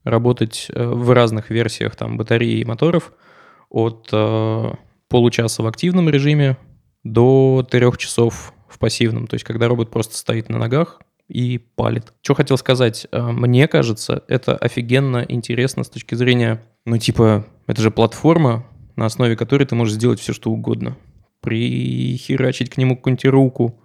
работать 0.03 0.67
э, 0.73 0.87
в 0.87 1.11
разных 1.11 1.49
версиях 1.49 1.95
там 1.95 2.17
батареи 2.17 2.59
и 2.59 2.65
моторов 2.65 3.13
от 3.69 4.09
э, 4.11 4.71
получаса 5.07 5.63
в 5.63 5.67
активном 5.67 6.09
режиме 6.09 6.57
до 7.03 7.65
трех 7.69 7.97
часов 7.97 8.53
в 8.67 8.79
пассивном. 8.79 9.27
То 9.27 9.35
есть, 9.35 9.45
когда 9.45 9.67
робот 9.67 9.91
просто 9.91 10.15
стоит 10.17 10.49
на 10.49 10.57
ногах 10.57 11.01
и 11.27 11.57
палит. 11.57 12.13
Что 12.21 12.33
хотел 12.33 12.57
сказать? 12.57 13.07
Э, 13.11 13.21
Мне 13.31 13.67
кажется, 13.67 14.23
это 14.27 14.55
офигенно 14.55 15.25
интересно 15.27 15.83
с 15.83 15.89
точки 15.89 16.15
зрения, 16.15 16.61
ну, 16.85 16.97
типа, 16.97 17.45
это 17.67 17.81
же 17.81 17.91
платформа, 17.91 18.65
на 18.99 19.05
основе 19.05 19.37
которой 19.37 19.63
ты 19.63 19.75
можешь 19.75 19.93
сделать 19.93 20.19
все, 20.19 20.33
что 20.33 20.51
угодно. 20.51 20.97
Прихерачить 21.39 22.69
к 22.69 22.75
нему 22.75 22.97
какую-нибудь 22.97 23.25
руку, 23.27 23.81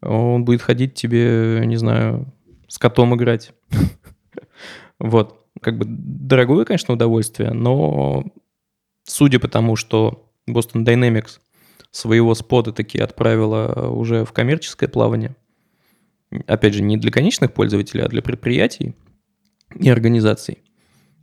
он 0.00 0.44
будет 0.44 0.62
ходить 0.62 0.94
тебе, 0.94 1.62
не 1.66 1.76
знаю, 1.76 2.32
с 2.68 2.78
котом 2.78 3.14
играть. 3.14 3.52
Вот. 4.98 5.44
Как 5.60 5.76
бы 5.76 5.84
дорогое, 5.86 6.64
конечно, 6.64 6.94
удовольствие, 6.94 7.52
но 7.52 8.24
судя 9.04 9.38
по 9.38 9.46
тому, 9.46 9.76
что 9.76 10.32
Boston 10.48 10.86
Dynamics 10.86 11.38
своего 11.90 12.34
спота 12.34 12.72
таки 12.72 12.98
отправила 12.98 13.90
уже 13.90 14.24
в 14.24 14.32
коммерческое 14.32 14.88
плавание, 14.88 15.36
опять 16.46 16.72
же, 16.72 16.82
не 16.82 16.96
для 16.96 17.10
конечных 17.10 17.52
пользователей, 17.52 18.04
а 18.04 18.08
для 18.08 18.22
предприятий 18.22 18.94
и 19.78 19.90
организаций, 19.90 20.62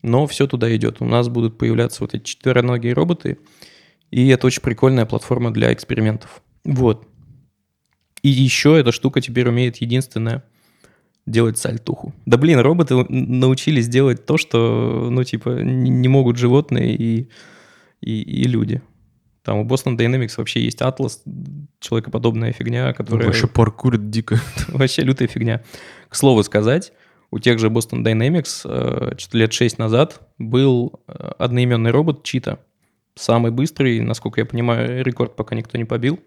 но 0.03 0.27
все 0.27 0.45
туда 0.45 0.73
идет. 0.75 1.01
У 1.01 1.05
нас 1.05 1.29
будут 1.29 1.57
появляться 1.57 2.03
вот 2.03 2.13
эти 2.13 2.23
четвероногие 2.23 2.93
роботы, 2.93 3.39
и 4.11 4.27
это 4.27 4.45
очень 4.45 4.61
прикольная 4.61 5.05
платформа 5.05 5.51
для 5.51 5.73
экспериментов. 5.73 6.43
Вот. 6.63 7.07
И 8.21 8.29
еще 8.29 8.79
эта 8.79 8.91
штука 8.91 9.21
теперь 9.21 9.49
умеет 9.49 9.77
единственное 9.77 10.43
делать 11.25 11.57
сальтуху. 11.57 12.13
Да 12.25 12.37
блин, 12.37 12.59
роботы 12.59 12.95
научились 13.09 13.87
делать 13.87 14.25
то, 14.25 14.37
что, 14.37 15.07
ну, 15.09 15.23
типа, 15.23 15.61
не 15.61 16.07
могут 16.09 16.37
животные 16.37 16.95
и, 16.95 17.29
и, 18.01 18.21
и 18.21 18.43
люди. 18.43 18.81
Там 19.43 19.59
у 19.59 19.65
Boston 19.65 19.97
Dynamics 19.97 20.33
вообще 20.37 20.61
есть 20.63 20.81
атлас, 20.81 21.21
человекоподобная 21.79 22.53
фигня, 22.53 22.93
которая... 22.93 23.27
Вообще 23.27 23.47
паркурит 23.47 24.09
дико. 24.09 24.39
Вообще 24.69 25.01
лютая 25.01 25.27
фигня. 25.27 25.61
К 26.07 26.15
слову 26.15 26.43
сказать, 26.43 26.93
у 27.33 27.39
тех 27.39 27.57
же 27.57 27.69
Boston 27.69 28.03
Dynamics 28.03 28.61
э, 28.63 29.15
лет 29.35 29.53
6 29.53 29.79
назад 29.79 30.21
был 30.37 31.01
э, 31.07 31.31
одноименный 31.39 31.89
робот 31.89 32.21
Чита. 32.21 32.59
Самый 33.15 33.51
быстрый, 33.51 34.01
насколько 34.01 34.39
я 34.39 34.45
понимаю, 34.45 35.03
рекорд 35.03 35.35
пока 35.35 35.55
никто 35.55 35.79
не 35.79 35.85
побил. 35.85 36.19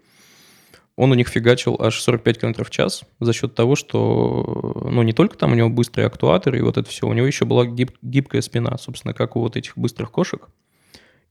Он 0.97 1.11
у 1.11 1.13
них 1.13 1.29
фигачил 1.29 1.77
аж 1.79 1.97
45 2.01 2.41
км 2.41 2.65
в 2.65 2.69
час 2.69 3.03
за 3.21 3.31
счет 3.31 3.55
того, 3.55 3.77
что, 3.77 4.89
ну, 4.91 5.01
не 5.03 5.13
только 5.13 5.37
там 5.37 5.53
у 5.53 5.55
него 5.55 5.69
быстрый 5.69 6.05
актуатор 6.05 6.53
и 6.55 6.61
вот 6.61 6.77
это 6.77 6.89
все, 6.89 7.07
у 7.07 7.13
него 7.13 7.25
еще 7.25 7.45
была 7.45 7.65
гиб- 7.65 7.97
гибкая 8.01 8.41
спина, 8.41 8.77
собственно, 8.77 9.13
как 9.13 9.37
у 9.37 9.39
вот 9.39 9.55
этих 9.55 9.77
быстрых 9.77 10.11
кошек. 10.11 10.49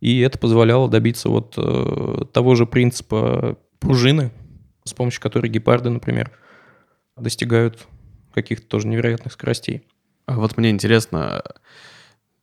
И 0.00 0.21
это 0.21 0.38
позволяло 0.38 0.88
добиться 0.88 1.28
вот 1.28 1.52
э, 1.59 2.25
того 2.33 2.54
же 2.54 2.64
принципа 2.64 3.59
пружины, 3.78 4.30
с 4.85 4.95
помощью 4.95 5.21
которой 5.21 5.50
гепарды, 5.50 5.90
например, 5.90 6.30
достигают 7.18 7.87
каких-то 8.36 8.68
тоже 8.68 8.86
невероятных 8.86 9.32
скоростей. 9.32 9.82
А 10.26 10.36
вот 10.36 10.56
мне 10.56 10.70
интересно, 10.70 11.42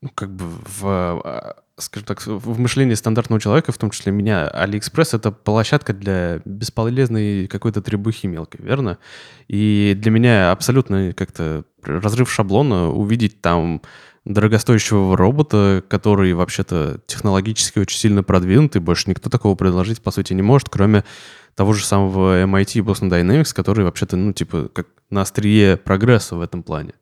ну, 0.01 0.09
как 0.09 0.35
бы 0.35 0.45
в, 0.45 0.85
а, 0.85 1.62
скажем 1.77 2.05
так, 2.05 2.25
в 2.25 2.59
мышлении 2.59 2.93
стандартного 2.93 3.41
человека, 3.41 3.71
в 3.71 3.77
том 3.77 3.89
числе 3.89 4.11
меня, 4.11 4.47
Алиэкспресс— 4.47 5.13
это 5.15 5.31
площадка 5.31 5.93
для 5.93 6.41
бесполезной 6.45 7.47
какой-то 7.47 7.81
требухи 7.81 8.27
мелкой, 8.27 8.61
верно? 8.61 8.99
И 9.47 9.95
для 9.97 10.11
меня 10.11 10.51
абсолютно 10.51 11.13
как-то 11.13 11.65
разрыв 11.81 12.31
шаблона 12.31 12.89
увидеть 12.89 13.41
там 13.41 13.81
дорогостоящего 14.25 15.17
робота, 15.17 15.83
который 15.87 16.33
вообще-то 16.33 17.01
технологически 17.07 17.79
очень 17.79 17.97
сильно 17.97 18.23
продвинутый, 18.23 18.79
больше 18.79 19.09
никто 19.09 19.29
такого 19.29 19.55
предложить, 19.55 20.01
по 20.01 20.11
сути, 20.11 20.33
не 20.33 20.41
может, 20.41 20.69
кроме 20.69 21.03
того 21.55 21.73
же 21.73 21.85
самого 21.85 22.43
MIT 22.43 22.79
и 22.79 22.81
Boston 22.81 23.09
Dynamics, 23.09 23.53
который 23.53 23.83
вообще-то, 23.83 24.15
ну, 24.15 24.31
типа, 24.31 24.69
как 24.71 24.87
на 25.09 25.21
острие 25.21 25.75
прогресса 25.75 26.35
в 26.35 26.41
этом 26.41 26.63
плане. 26.63 26.93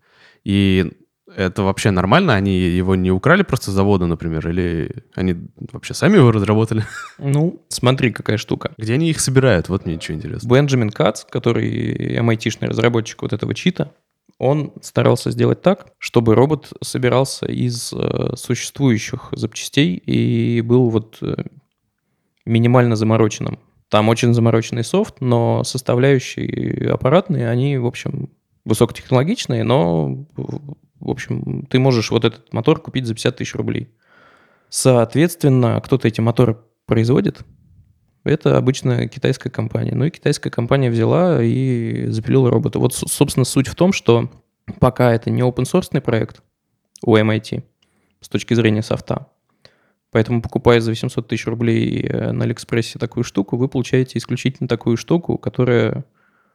И 0.44 0.92
это 1.36 1.64
вообще 1.64 1.92
нормально? 1.92 2.34
Они 2.36 2.58
его 2.58 2.96
не 2.96 3.12
украли 3.12 3.44
просто 3.44 3.72
с 3.72 3.74
завода, 3.74 4.06
например, 4.06 4.48
или 4.48 5.04
они 5.14 5.36
вообще 5.72 5.94
сами 5.94 6.18
его 6.18 6.32
разработали? 6.32 6.84
Ну, 7.18 7.64
смотри, 7.70 8.12
какая 8.12 8.38
штука. 8.38 8.72
Где 8.78 8.94
они 8.94 9.10
их 9.10 9.20
собирают? 9.20 9.70
Вот 9.70 9.86
мне 9.86 9.96
ничего 9.96 10.18
интересно. 10.18 10.48
Бенджамин 10.48 10.90
Кац, 10.90 11.24
который 11.24 12.18
MIT-шный 12.20 12.68
разработчик 12.68 13.22
вот 13.22 13.34
этого 13.34 13.54
чита, 13.54 13.92
он 14.38 14.74
старался 14.82 15.30
сделать 15.30 15.62
так, 15.62 15.94
чтобы 16.00 16.34
робот 16.34 16.74
собирался 16.82 17.46
из 17.46 17.94
э, 17.94 18.36
существующих 18.36 19.30
запчастей 19.34 19.96
и 19.96 20.62
был 20.62 20.90
вот 20.90 21.20
э, 21.22 21.36
минимально 22.46 22.96
замороченным. 22.96 23.60
Там 23.90 24.10
очень 24.10 24.34
замороченный 24.34 24.84
софт, 24.84 25.22
но 25.22 25.64
составляющие 25.64 26.90
аппаратные, 26.90 27.50
они, 27.50 27.78
в 27.78 27.86
общем, 27.86 28.30
высокотехнологичные, 28.65 29.63
но, 29.63 30.25
в 30.36 31.10
общем, 31.10 31.65
ты 31.70 31.80
можешь 31.80 32.12
вот 32.12 32.25
этот 32.25 32.51
мотор 32.53 32.82
купить 32.82 33.06
за 33.06 33.13
50 33.13 33.38
тысяч 33.38 33.56
рублей. 33.56 33.89
Соответственно, 34.70 35.82
кто-то 35.84 36.08
эти 36.08 36.22
моторы 36.22 36.58
производит, 36.86 37.44
это 38.24 38.58
обычно 38.58 39.08
китайская 39.08 39.50
компания. 39.50 39.96
Ну 39.96 40.06
и 40.06 40.12
китайская 40.12 40.50
компания 40.50 40.91
взяла 40.91 41.41
и 41.41 42.06
запилила 42.08 42.50
робота. 42.50 42.80
Вот, 42.80 42.94
собственно, 42.94 43.46
суть 43.46 43.68
в 43.68 43.75
том, 43.75 43.94
что 43.94 44.30
пока 44.80 45.13
это 45.13 45.30
не 45.30 45.41
open 45.41 45.63
source 45.63 46.00
проект 46.01 46.44
у 47.03 47.15
MIT 47.18 47.63
с 48.22 48.30
точки 48.30 48.53
зрения 48.53 48.84
софта, 48.84 49.27
поэтому 50.12 50.41
покупая 50.41 50.80
за 50.80 50.91
800 50.91 51.27
тысяч 51.27 51.48
рублей 51.48 52.06
э, 52.06 52.32
на 52.32 52.44
Алиэкспрессе 52.46 53.00
такую 53.00 53.24
штуку, 53.24 53.58
вы 53.58 53.68
получаете 53.68 54.20
исключительно 54.20 54.70
такую 54.70 54.98
штуку, 54.98 55.39
которая, 55.39 56.06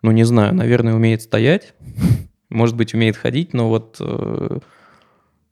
ну 0.03 0.11
не 0.11 0.25
знаю, 0.25 0.55
наверное, 0.55 0.95
умеет 0.95 1.23
стоять, 1.23 1.75
может 2.49 2.77
быть, 2.77 2.95
умеет 2.95 3.17
ходить, 3.17 3.53
но 3.55 3.69
вот 3.69 3.97
э, 4.01 4.59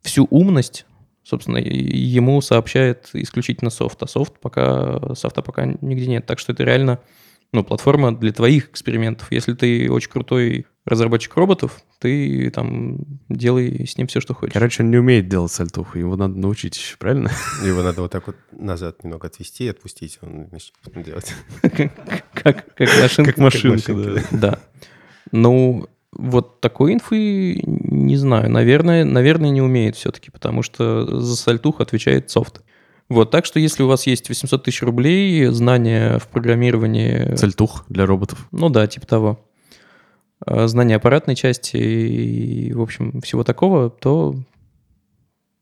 всю 0.01 0.27
умность 0.29 0.85
собственно, 1.25 1.57
ему 1.57 2.39
сообщает 2.39 3.09
исключительно 3.13 3.71
софт, 3.71 4.01
а 4.03 4.07
софт 4.07 4.39
пока, 4.39 5.15
софта 5.15 5.41
пока 5.41 5.65
нигде 5.65 6.05
нет. 6.05 6.25
Так 6.27 6.37
что 6.39 6.53
это 6.53 6.63
реально 6.63 6.99
ну, 7.51 7.63
платформа 7.63 8.15
для 8.15 8.31
твоих 8.31 8.69
экспериментов. 8.69 9.31
Если 9.31 9.53
ты 9.53 9.91
очень 9.91 10.11
крутой 10.11 10.67
разработчик 10.85 11.35
роботов, 11.35 11.81
ты 11.99 12.51
там 12.51 12.99
делай 13.29 13.87
с 13.87 13.97
ним 13.97 14.07
все, 14.07 14.21
что 14.21 14.35
хочешь. 14.35 14.53
Короче, 14.53 14.83
он 14.83 14.91
не 14.91 14.97
умеет 14.97 15.27
делать 15.27 15.51
сальтуху, 15.51 15.97
его 15.97 16.15
надо 16.15 16.37
научить 16.37 16.77
еще, 16.77 16.97
правильно? 16.97 17.31
Его 17.63 17.81
надо 17.81 18.01
вот 18.01 18.11
так 18.11 18.27
вот 18.27 18.35
назад 18.51 19.03
немного 19.03 19.27
отвести 19.27 19.65
и 19.65 19.69
отпустить, 19.69 20.19
он 20.21 20.49
начнет 20.51 21.03
делать. 21.03 21.33
как, 22.53 22.73
как 22.75 22.89
машинка. 23.01 23.31
Как 23.31 23.37
машинка, 23.37 23.93
машинка, 23.93 24.27
да. 24.31 24.37
Да. 24.51 24.59
Ну, 25.31 25.87
Вот 26.11 26.61
такой 26.61 26.93
инфы 26.93 27.61
не 27.65 28.15
знаю. 28.15 28.49
Наверное, 28.49 29.03
наверное 29.03 29.49
не 29.49 29.61
умеет 29.61 29.95
все-таки, 29.95 30.31
потому 30.31 30.61
что 30.63 31.19
за 31.21 31.35
сальтух 31.35 31.81
отвечает 31.81 32.29
софт. 32.29 32.61
Вот, 33.09 33.29
так 33.31 33.45
что 33.45 33.59
если 33.59 33.83
у 33.83 33.87
вас 33.87 34.07
есть 34.07 34.29
800 34.29 34.63
тысяч 34.63 34.81
рублей, 34.81 35.45
знания 35.47 36.17
в 36.17 36.27
программировании... 36.27 37.35
Цельтух 37.35 37.85
для 37.89 38.05
роботов. 38.05 38.47
Ну 38.51 38.69
да, 38.69 38.87
типа 38.87 39.05
того. 39.05 39.39
а, 40.45 40.67
Знания 40.67 40.95
аппаратной 40.95 41.35
части 41.35 41.77
и, 41.77 42.73
в 42.73 42.81
общем, 42.81 43.21
всего 43.21 43.43
такого, 43.43 43.89
то 43.91 44.35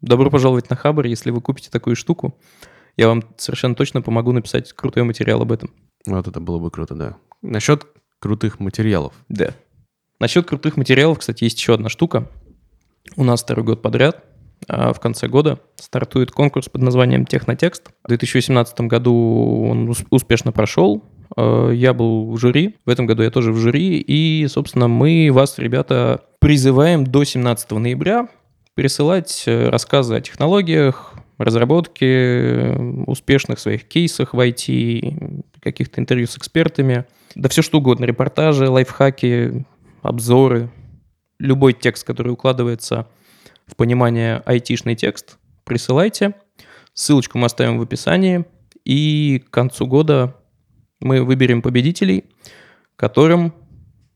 добро 0.02 0.30
пожаловать 0.30 0.70
на 0.70 0.76
Хабр. 0.78 1.06
Если 1.06 1.32
вы 1.32 1.42
купите 1.42 1.70
такую 1.70 1.96
штуку, 1.98 2.38
я 2.96 3.08
вам 3.08 3.24
совершенно 3.38 3.76
точно 3.76 4.02
помогу 4.02 4.32
написать 4.32 4.72
крутой 4.72 5.04
материал 5.04 5.42
об 5.42 5.52
этом. 5.52 5.72
Вот 6.08 6.28
это 6.28 6.40
было 6.40 6.60
бы 6.60 6.70
круто, 6.72 6.96
да. 6.96 7.16
Насчет 7.42 7.86
крутых 8.20 8.60
материалов. 8.60 9.14
Да. 9.30 9.52
Насчет 10.20 10.46
крутых 10.48 10.78
материалов, 10.78 11.20
кстати, 11.20 11.44
есть 11.44 11.60
еще 11.60 11.74
одна 11.74 11.90
штука. 11.90 12.30
У 13.16 13.24
нас 13.24 13.44
второй 13.44 13.66
год 13.66 13.82
подряд, 13.82 14.24
а 14.68 14.94
в 14.94 15.00
конце 15.00 15.28
года 15.28 15.60
стартует 15.76 16.32
конкурс 16.32 16.70
под 16.70 16.82
названием 16.82 17.26
«Технотекст». 17.26 17.90
В 18.04 18.08
2018 18.08 18.82
году 18.82 19.66
он 19.70 19.90
ус- 19.90 20.06
успешно 20.10 20.52
прошел. 20.54 21.04
Э, 21.36 21.72
Я 21.74 21.94
был 21.94 22.32
в 22.32 22.38
жюри, 22.38 22.78
в 22.86 22.90
этом 22.90 23.06
году 23.06 23.24
я 23.24 23.30
тоже 23.32 23.52
в 23.52 23.58
жюри. 23.58 24.00
И, 24.00 24.48
собственно, 24.48 24.88
мы 24.88 25.30
вас, 25.34 25.58
ребята, 25.60 26.22
призываем 26.40 27.06
до 27.06 27.24
17 27.26 27.72
ноября 27.80 28.30
присылать 28.76 29.44
э, 29.48 29.68
рассказы 29.70 30.16
о 30.16 30.22
технологиях, 30.22 31.14
разработке, 31.38 32.06
э, 32.08 32.78
успешных 33.08 33.60
своих 33.60 33.84
кейсах 33.86 34.34
в 34.34 34.40
IT, 34.40 35.44
каких-то 35.64 36.02
интервью 36.02 36.28
с 36.28 36.38
экспертами. 36.38 37.06
Да 37.36 37.50
все 37.50 37.62
что 37.62 37.80
угодно, 37.80 38.06
репортажи, 38.06 38.70
лайфхаки, 38.70 39.66
обзоры, 40.02 40.70
любой 41.40 41.74
текст, 41.74 42.06
который 42.06 42.34
укладывается 42.34 43.08
в 43.66 43.76
понимание 43.76 44.44
айтишный 44.46 44.96
текст, 44.96 45.38
присылайте. 45.64 46.36
Ссылочку 46.94 47.38
мы 47.38 47.46
оставим 47.46 47.80
в 47.80 47.82
описании. 47.82 48.46
И 48.86 49.42
к 49.48 49.50
концу 49.50 49.88
года 49.88 50.36
мы 51.00 51.24
выберем 51.24 51.62
победителей, 51.62 52.26
которым 52.96 53.54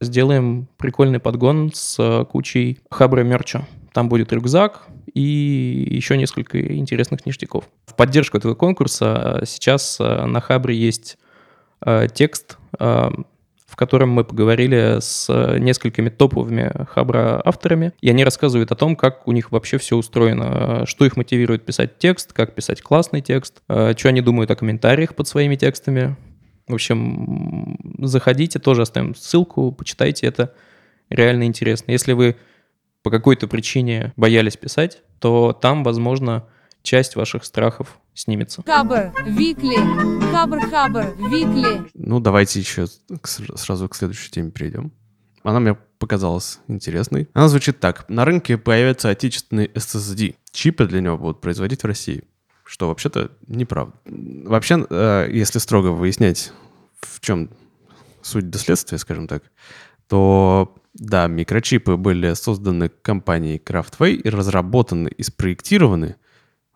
сделаем 0.01 0.67
прикольный 0.77 1.19
подгон 1.19 1.71
с 1.73 2.25
кучей 2.29 2.79
хабра 2.91 3.23
мерча. 3.23 3.65
Там 3.93 4.09
будет 4.09 4.31
рюкзак 4.31 4.87
и 5.13 5.87
еще 5.89 6.17
несколько 6.17 6.75
интересных 6.75 7.25
ништяков. 7.25 7.63
В 7.87 7.95
поддержку 7.95 8.37
этого 8.37 8.53
конкурса 8.53 9.41
сейчас 9.45 9.97
э, 9.99 10.25
на 10.25 10.39
хабре 10.39 10.75
есть 10.75 11.17
текст, 12.13 12.57
э, 12.79 13.09
в 13.67 13.75
котором 13.75 14.09
мы 14.09 14.23
поговорили 14.23 14.97
с 14.99 15.27
несколькими 15.59 16.09
топовыми 16.09 16.85
хабра 16.89 17.41
авторами, 17.43 17.93
и 18.01 18.09
они 18.09 18.23
рассказывают 18.23 18.71
о 18.71 18.75
том, 18.75 18.95
как 18.95 19.27
у 19.27 19.31
них 19.33 19.51
вообще 19.51 19.77
все 19.77 19.95
устроено, 19.95 20.85
что 20.87 21.05
их 21.05 21.17
мотивирует 21.17 21.65
писать 21.65 21.97
текст, 21.97 22.33
как 22.33 22.55
писать 22.55 22.81
классный 22.81 23.21
текст, 23.21 23.61
э, 23.67 23.93
что 23.95 24.09
они 24.09 24.21
думают 24.21 24.49
о 24.51 24.55
комментариях 24.55 25.15
под 25.15 25.27
своими 25.27 25.55
текстами. 25.55 26.15
В 26.67 26.73
общем, 26.73 27.77
заходите, 27.99 28.59
тоже 28.59 28.81
оставим 28.81 29.15
ссылку, 29.15 29.71
почитайте, 29.71 30.27
это 30.27 30.53
реально 31.09 31.43
интересно. 31.43 31.91
Если 31.91 32.13
вы 32.13 32.35
по 33.03 33.11
какой-то 33.11 33.47
причине 33.47 34.11
боялись 34.17 34.57
писать, 34.57 35.01
то 35.19 35.53
там, 35.53 35.83
возможно, 35.83 36.47
часть 36.83 37.15
ваших 37.15 37.43
страхов 37.43 37.99
снимется. 38.13 38.63
Хабр, 38.65 39.13
Викли, 39.25 39.77
Хабр, 40.31 40.59
Хабр, 40.69 41.15
Викли. 41.29 41.83
Ну, 41.93 42.19
давайте 42.19 42.59
еще 42.59 42.87
к- 43.21 43.27
сразу 43.27 43.87
к 43.89 43.95
следующей 43.95 44.31
теме 44.31 44.51
перейдем. 44.51 44.91
Она 45.43 45.59
мне 45.59 45.75
показалась 45.99 46.59
интересной. 46.67 47.29
Она 47.33 47.47
звучит 47.47 47.79
так. 47.79 48.07
На 48.09 48.25
рынке 48.25 48.57
появится 48.57 49.09
отечественный 49.09 49.67
SSD. 49.67 50.35
Чипы 50.51 50.85
для 50.85 51.01
него 51.01 51.17
будут 51.17 51.41
производить 51.41 51.83
в 51.83 51.87
России. 51.87 52.23
Что 52.65 52.89
вообще-то 52.89 53.31
неправда. 53.47 53.93
Вообще, 54.05 54.85
э, 54.89 55.29
если 55.31 55.59
строго 55.59 55.87
выяснять, 55.87 56.51
в 56.99 57.19
чем 57.21 57.49
суть 58.21 58.49
до 58.49 58.57
следствия, 58.57 58.97
скажем 58.97 59.27
так, 59.27 59.43
то 60.07 60.75
да, 60.93 61.27
микрочипы 61.27 61.95
были 61.95 62.33
созданы 62.33 62.89
компанией 62.89 63.61
Craftway 63.63 64.13
и 64.15 64.29
разработаны 64.29 65.09
и 65.09 65.23
спроектированы 65.23 66.15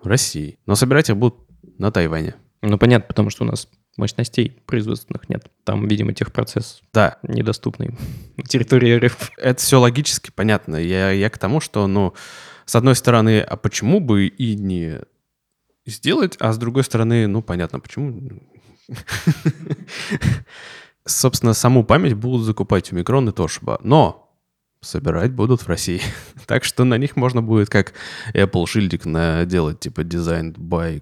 России. 0.07 0.57
Но 0.65 0.75
собирать 0.75 1.09
их 1.09 1.17
будут 1.17 1.39
на 1.77 1.91
Тайване. 1.91 2.35
Ну, 2.61 2.77
понятно, 2.77 3.07
потому 3.07 3.29
что 3.29 3.43
у 3.43 3.47
нас 3.47 3.67
мощностей 3.97 4.61
производственных 4.65 5.29
нет. 5.29 5.51
Там, 5.63 5.87
видимо, 5.87 6.13
техпроцесс 6.13 6.81
Да, 6.93 7.17
недоступный 7.23 7.97
на 8.37 8.43
территории 8.43 8.97
РФ. 8.97 9.31
это 9.37 9.59
все 9.61 9.79
логически 9.79 10.31
понятно. 10.31 10.75
Я, 10.75 11.11
я 11.11 11.29
к 11.29 11.37
тому, 11.37 11.59
что, 11.59 11.87
ну, 11.87 12.13
с 12.65 12.75
одной 12.75 12.95
стороны, 12.95 13.41
а 13.41 13.57
почему 13.57 13.99
бы 13.99 14.27
и 14.27 14.55
не 14.55 15.01
сделать, 15.85 16.37
а 16.39 16.53
с 16.53 16.57
другой 16.57 16.83
стороны, 16.83 17.27
ну, 17.27 17.41
понятно, 17.41 17.79
почему. 17.79 18.29
Собственно, 21.05 21.53
саму 21.53 21.83
память 21.83 22.13
будут 22.13 22.45
закупать 22.45 22.91
у 22.91 22.95
Микрон 22.95 23.27
и 23.29 23.31
Toshiba, 23.31 23.79
но 23.83 24.30
собирать 24.81 25.31
будут 25.31 25.61
в 25.61 25.67
России. 25.67 26.01
так 26.47 26.63
что 26.63 26.83
на 26.83 26.97
них 26.97 27.15
можно 27.15 27.41
будет 27.41 27.69
как 27.69 27.93
Apple 28.33 28.65
шильдик 28.67 29.05
наделать, 29.05 29.79
типа 29.79 30.01
designed 30.01 30.57
by 30.57 31.01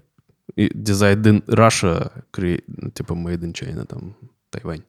designed 0.56 1.22
in 1.22 1.44
Russia, 1.46 2.12
cre- 2.32 2.62
ну, 2.66 2.90
типа 2.90 3.12
made 3.12 3.40
in 3.40 3.52
China, 3.52 3.86
там, 3.86 4.16
Тайвань 4.50 4.82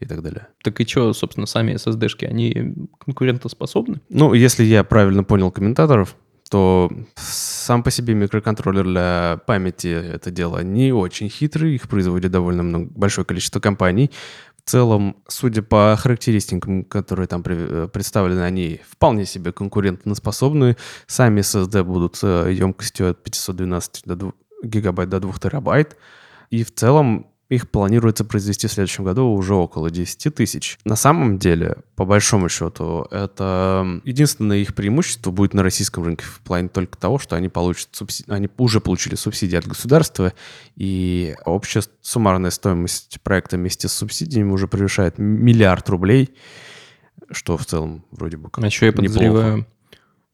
и 0.00 0.06
так 0.06 0.22
далее. 0.22 0.48
Так 0.62 0.80
и 0.80 0.86
что, 0.86 1.12
собственно, 1.12 1.46
сами 1.46 1.72
SSD-шки, 1.72 2.26
они 2.26 2.74
конкурентоспособны? 2.98 4.00
Ну, 4.08 4.34
если 4.34 4.64
я 4.64 4.84
правильно 4.84 5.24
понял 5.24 5.50
комментаторов, 5.50 6.16
то 6.50 6.90
сам 7.16 7.82
по 7.82 7.90
себе 7.90 8.14
микроконтроллер 8.14 8.84
для 8.84 9.40
памяти 9.46 9.88
это 9.88 10.30
дело 10.30 10.62
не 10.62 10.92
очень 10.92 11.28
хитрый, 11.28 11.74
их 11.74 11.88
производит 11.88 12.30
довольно 12.30 12.62
много, 12.62 12.88
большое 12.94 13.24
количество 13.24 13.58
компаний. 13.58 14.10
Целом, 14.66 15.16
судя 15.28 15.62
по 15.62 15.96
характеристикам, 15.96 16.84
которые 16.84 17.28
там 17.28 17.42
э, 17.46 17.88
представлены, 17.92 18.40
они 18.40 18.80
вполне 18.88 19.24
себе 19.24 19.52
конкурентоспособны. 19.52 20.76
Сами 21.06 21.40
SSD 21.40 21.84
будут 21.84 22.18
э, 22.22 22.52
емкостью 22.52 23.10
от 23.10 23.22
512 23.22 24.02
до 24.04 24.16
2 24.16 24.32
гигабайт 24.64 25.08
до 25.08 25.20
2 25.20 25.32
терабайт. 25.34 25.96
И 26.50 26.64
в 26.64 26.74
целом 26.74 27.28
их 27.48 27.70
планируется 27.70 28.24
произвести 28.24 28.66
в 28.66 28.72
следующем 28.72 29.04
году 29.04 29.26
уже 29.26 29.54
около 29.54 29.90
10 29.90 30.34
тысяч. 30.34 30.78
На 30.84 30.96
самом 30.96 31.38
деле, 31.38 31.76
по 31.94 32.04
большому 32.04 32.48
счету, 32.48 33.06
это 33.10 34.00
единственное 34.04 34.58
их 34.58 34.74
преимущество 34.74 35.30
будет 35.30 35.54
на 35.54 35.62
российском 35.62 36.04
рынке 36.04 36.24
в 36.24 36.40
плане 36.40 36.68
только 36.68 36.98
того, 36.98 37.18
что 37.18 37.36
они 37.36 37.48
получат 37.48 37.88
субси- 37.92 38.24
они 38.28 38.48
уже 38.58 38.80
получили 38.80 39.14
субсидии 39.14 39.56
от 39.56 39.66
государства, 39.66 40.32
и 40.74 41.36
общая 41.44 41.82
суммарная 42.00 42.50
стоимость 42.50 43.20
проекта 43.22 43.56
вместе 43.56 43.86
с 43.86 43.92
субсидиями 43.92 44.50
уже 44.50 44.66
превышает 44.66 45.18
миллиард 45.18 45.88
рублей, 45.88 46.34
что 47.30 47.56
в 47.56 47.64
целом 47.64 48.04
вроде 48.10 48.36
бы 48.38 48.50
как 48.50 48.64
А 48.64 48.66
еще 48.66 48.86
я 48.86 48.92
неплохо. 48.92 49.66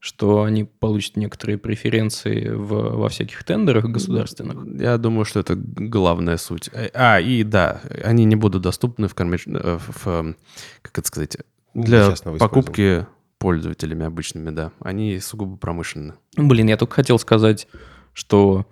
Что 0.02 0.42
они 0.42 0.64
получат 0.64 1.16
некоторые 1.16 1.58
преференции 1.58 2.48
в, 2.48 2.96
во 2.96 3.08
всяких 3.08 3.44
тендерах 3.44 3.84
государственных. 3.84 4.66
Я 4.80 4.98
думаю, 4.98 5.24
что 5.24 5.38
это 5.38 5.54
главная 5.54 6.38
суть. 6.38 6.70
Э, 6.72 6.88
А, 6.92 7.20
и 7.20 7.44
да, 7.44 7.80
они 8.02 8.24
не 8.24 8.34
будут 8.34 8.62
доступны 8.62 9.06
в, 9.06 9.14
коммерч- 9.14 9.46
э, 9.46 9.78
в, 9.78 10.06
э, 10.08 10.34
как 10.82 10.98
это 10.98 11.06
сказать, 11.06 11.36
для 11.74 12.10
частного 12.10 12.36
покупки 12.38 13.06
пользователями 13.38 14.04
обычными, 14.04 14.50
да. 14.50 14.72
Они 14.80 15.20
сугубо 15.20 15.56
промышленные. 15.56 16.14
Блин, 16.36 16.66
я 16.66 16.76
только 16.76 16.96
хотел 16.96 17.20
сказать, 17.20 17.68
что, 18.12 18.66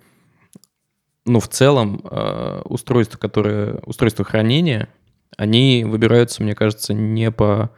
ну, 1.25 1.39
в 1.39 1.47
целом, 1.47 2.01
э, 2.11 2.61
устройства, 2.65 3.17
которые, 3.17 3.75
устройства 3.85 4.25
хранения, 4.25 4.89
они 5.37 5.85
выбираются, 5.87 6.43
мне 6.43 6.55
кажется, 6.55 6.93
не 6.93 7.31
по 7.31 7.71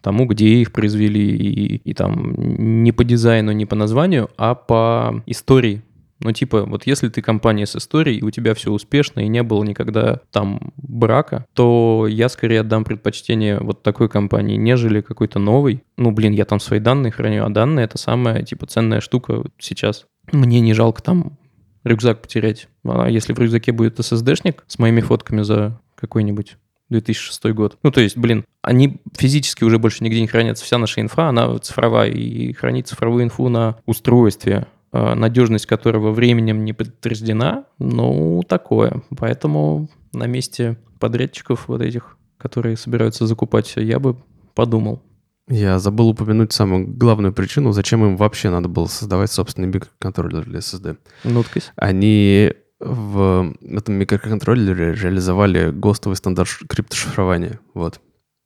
тому, 0.00 0.26
где 0.26 0.46
их 0.46 0.72
произвели, 0.72 1.36
и, 1.36 1.76
и 1.76 1.94
там 1.94 2.34
не 2.82 2.92
по 2.92 3.04
дизайну, 3.04 3.52
не 3.52 3.66
по 3.66 3.76
названию, 3.76 4.30
а 4.36 4.54
по 4.54 5.22
истории. 5.26 5.82
Ну, 6.20 6.32
типа, 6.32 6.64
вот 6.64 6.84
если 6.84 7.08
ты 7.08 7.22
компания 7.22 7.64
с 7.64 7.76
историей, 7.76 8.18
и 8.18 8.24
у 8.24 8.30
тебя 8.30 8.54
все 8.54 8.72
успешно, 8.72 9.20
и 9.20 9.28
не 9.28 9.42
было 9.42 9.62
никогда 9.62 10.20
там 10.32 10.72
брака, 10.76 11.46
то 11.54 12.06
я 12.08 12.28
скорее 12.28 12.60
отдам 12.60 12.84
предпочтение 12.84 13.58
вот 13.60 13.82
такой 13.82 14.08
компании, 14.08 14.56
нежели 14.56 15.00
какой-то 15.00 15.38
новой. 15.38 15.84
Ну, 15.96 16.10
блин, 16.10 16.32
я 16.32 16.44
там 16.44 16.58
свои 16.58 16.80
данные 16.80 17.12
храню, 17.12 17.44
а 17.44 17.50
данные— 17.50 17.84
это 17.86 17.98
самая, 17.98 18.42
типа, 18.42 18.66
ценная 18.66 19.00
штука 19.00 19.44
сейчас. 19.58 20.06
Мне 20.32 20.60
не 20.60 20.74
жалко 20.74 21.02
там 21.02 21.38
рюкзак 21.84 22.20
потерять. 22.20 22.68
А 22.84 23.08
если 23.08 23.32
в 23.32 23.38
рюкзаке 23.38 23.72
будет 23.72 23.98
SSD-шник 24.00 24.64
с 24.66 24.78
моими 24.78 25.00
фотками 25.00 25.42
за 25.42 25.80
какой-нибудь 25.94 26.56
2006 26.90 27.44
год. 27.52 27.78
Ну, 27.82 27.90
то 27.90 28.00
есть, 28.00 28.16
блин, 28.16 28.44
они 28.62 29.00
физически 29.16 29.64
уже 29.64 29.78
больше 29.78 30.04
нигде 30.04 30.20
не 30.20 30.26
хранятся. 30.26 30.64
Вся 30.64 30.78
наша 30.78 31.00
инфа, 31.00 31.28
она 31.28 31.58
цифровая, 31.58 32.10
и 32.10 32.52
хранить 32.52 32.88
цифровую 32.88 33.24
инфу 33.24 33.48
на 33.48 33.76
устройстве, 33.86 34.66
э, 34.92 35.14
надежность 35.14 35.66
которого 35.66 36.12
временем 36.12 36.64
не 36.64 36.72
подтверждена, 36.72 37.64
ну, 37.78 38.42
такое. 38.48 39.02
Поэтому 39.16 39.88
на 40.12 40.26
месте 40.26 40.78
подрядчиков 40.98 41.68
вот 41.68 41.82
этих, 41.82 42.16
которые 42.38 42.76
собираются 42.76 43.26
закупать 43.26 43.66
все, 43.66 43.80
я 43.80 43.98
бы 43.98 44.16
подумал. 44.54 45.02
Я 45.50 45.78
забыл 45.78 46.10
упомянуть 46.10 46.52
самую 46.52 46.86
главную 46.86 47.32
причину, 47.32 47.72
зачем 47.72 48.04
им 48.04 48.16
вообще 48.16 48.50
надо 48.50 48.68
было 48.68 48.86
создавать 48.86 49.32
собственный 49.32 49.68
микроконтроллер 49.68 50.44
для 50.44 50.58
SSD. 50.58 50.98
Нуткась. 51.24 51.72
Они 51.76 52.52
в 52.80 53.54
этом 53.62 53.94
микроконтроллере 53.94 54.94
реализовали 54.94 55.70
ГОСТовый 55.70 56.16
стандарт 56.16 56.50
криптошифрования. 56.68 57.60
Вот. 57.74 58.00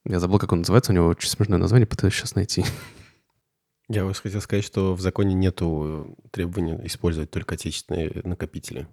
Я 0.04 0.18
забыл, 0.18 0.38
как 0.38 0.52
он 0.52 0.60
называется, 0.60 0.92
у 0.92 0.94
него 0.94 1.06
очень 1.08 1.28
смешное 1.28 1.58
название, 1.58 1.86
пытаюсь 1.86 2.14
сейчас 2.14 2.34
найти. 2.34 2.64
Я 3.88 4.04
вот 4.04 4.16
хотел 4.16 4.40
сказать, 4.40 4.64
что 4.64 4.94
в 4.94 5.00
законе 5.00 5.34
нету 5.34 6.16
требования 6.30 6.80
использовать 6.84 7.30
только 7.30 7.54
отечественные 7.54 8.22
накопители. 8.24 8.86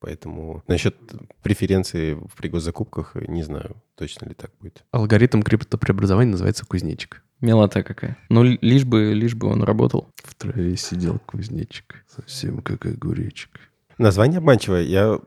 Поэтому 0.00 0.64
насчет 0.66 0.96
преференции 1.42 2.18
при 2.38 2.48
госзакупках 2.48 3.16
не 3.16 3.42
знаю, 3.42 3.76
точно 3.96 4.28
ли 4.28 4.34
так 4.34 4.50
будет. 4.58 4.82
Алгоритм 4.92 5.42
криптопреобразования 5.42 6.30
называется 6.32 6.64
кузнечик. 6.64 7.22
Милота 7.42 7.82
какая. 7.82 8.16
Ну, 8.30 8.42
ли- 8.42 8.58
лишь 8.62 8.84
бы, 8.84 9.12
лишь 9.12 9.34
бы 9.34 9.48
он 9.48 9.62
работал. 9.62 10.08
В 10.16 10.34
траве 10.34 10.74
сидел 10.78 11.18
кузнечик, 11.26 12.06
совсем 12.08 12.62
как 12.62 12.86
огуречек. 12.86 13.60
Название 14.00 14.38
обманчивое. 14.38 14.80
Я... 14.80 15.20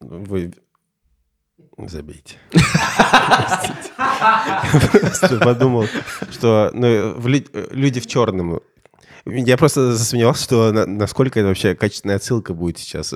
Вы... 0.00 0.52
Забейте. 1.78 2.38
Подумал, 5.40 5.86
что 6.32 6.70
ну, 6.72 7.20
люди 7.70 8.00
в 8.00 8.08
черном. 8.08 8.60
Я 9.26 9.56
просто 9.56 9.92
засомневался, 9.92 10.42
что 10.42 10.72
на- 10.72 10.86
насколько 10.86 11.38
это 11.38 11.48
вообще 11.48 11.76
качественная 11.76 12.16
отсылка 12.16 12.52
будет 12.52 12.78
сейчас. 12.78 13.14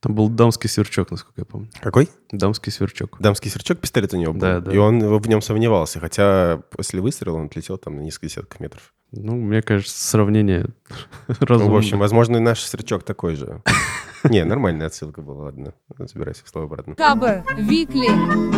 Там 0.00 0.14
был 0.14 0.28
дамский 0.28 0.70
сверчок, 0.70 1.10
насколько 1.10 1.40
я 1.40 1.44
помню. 1.44 1.68
Какой? 1.80 2.08
Дамский 2.30 2.70
сверчок. 2.70 3.16
Дамский 3.18 3.50
сверчок, 3.50 3.80
пистолет 3.80 4.14
у 4.14 4.16
него 4.16 4.32
был. 4.32 4.40
Да, 4.40 4.60
да. 4.60 4.72
И 4.72 4.76
он 4.76 5.00
в 5.18 5.28
нем 5.28 5.42
сомневался, 5.42 5.98
хотя 5.98 6.62
после 6.70 7.00
выстрела 7.00 7.36
он 7.36 7.46
отлетел 7.46 7.78
там 7.78 7.96
на 7.96 8.00
несколько 8.02 8.28
десятков 8.28 8.60
метров. 8.60 8.94
Ну, 9.12 9.34
мне 9.34 9.62
кажется, 9.62 10.08
сравнение 10.08 10.66
Ну, 11.28 11.34
разумно. 11.40 11.72
в 11.72 11.76
общем, 11.76 11.98
возможно, 11.98 12.36
и 12.36 12.40
наш 12.40 12.60
сверчок 12.60 13.02
такой 13.02 13.34
же. 13.34 13.62
Не, 14.24 14.44
нормальная 14.44 14.86
отсылка 14.86 15.22
была, 15.22 15.44
ладно. 15.44 15.74
Забирайся 15.98 16.44
в 16.44 16.48
слово 16.48 16.66
обратно. 16.66 16.94
Хабр, 16.96 17.44
Викли, 17.56 18.08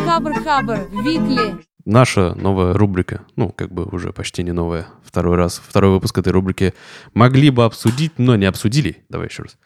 Хабр, 0.05 0.35
Хабр, 0.43 0.89
Викли. 1.03 1.57
Наша 1.85 2.35
новая 2.35 2.75
рубрика, 2.75 3.23
ну, 3.35 3.51
как 3.51 3.73
бы 3.73 3.85
уже 3.85 4.13
почти 4.13 4.43
не 4.45 4.53
новая, 4.53 4.87
второй 5.05 5.37
раз, 5.37 5.61
второй 5.67 5.91
выпуск 5.91 6.17
этой 6.19 6.33
рубрики 6.33 6.75
могли 7.13 7.51
бы 7.51 7.65
обсудить, 7.65 8.13
но 8.19 8.37
не 8.37 8.47
обсудили. 8.47 9.05
Давай 9.09 9.29
еще 9.29 9.45
раз. 9.45 9.57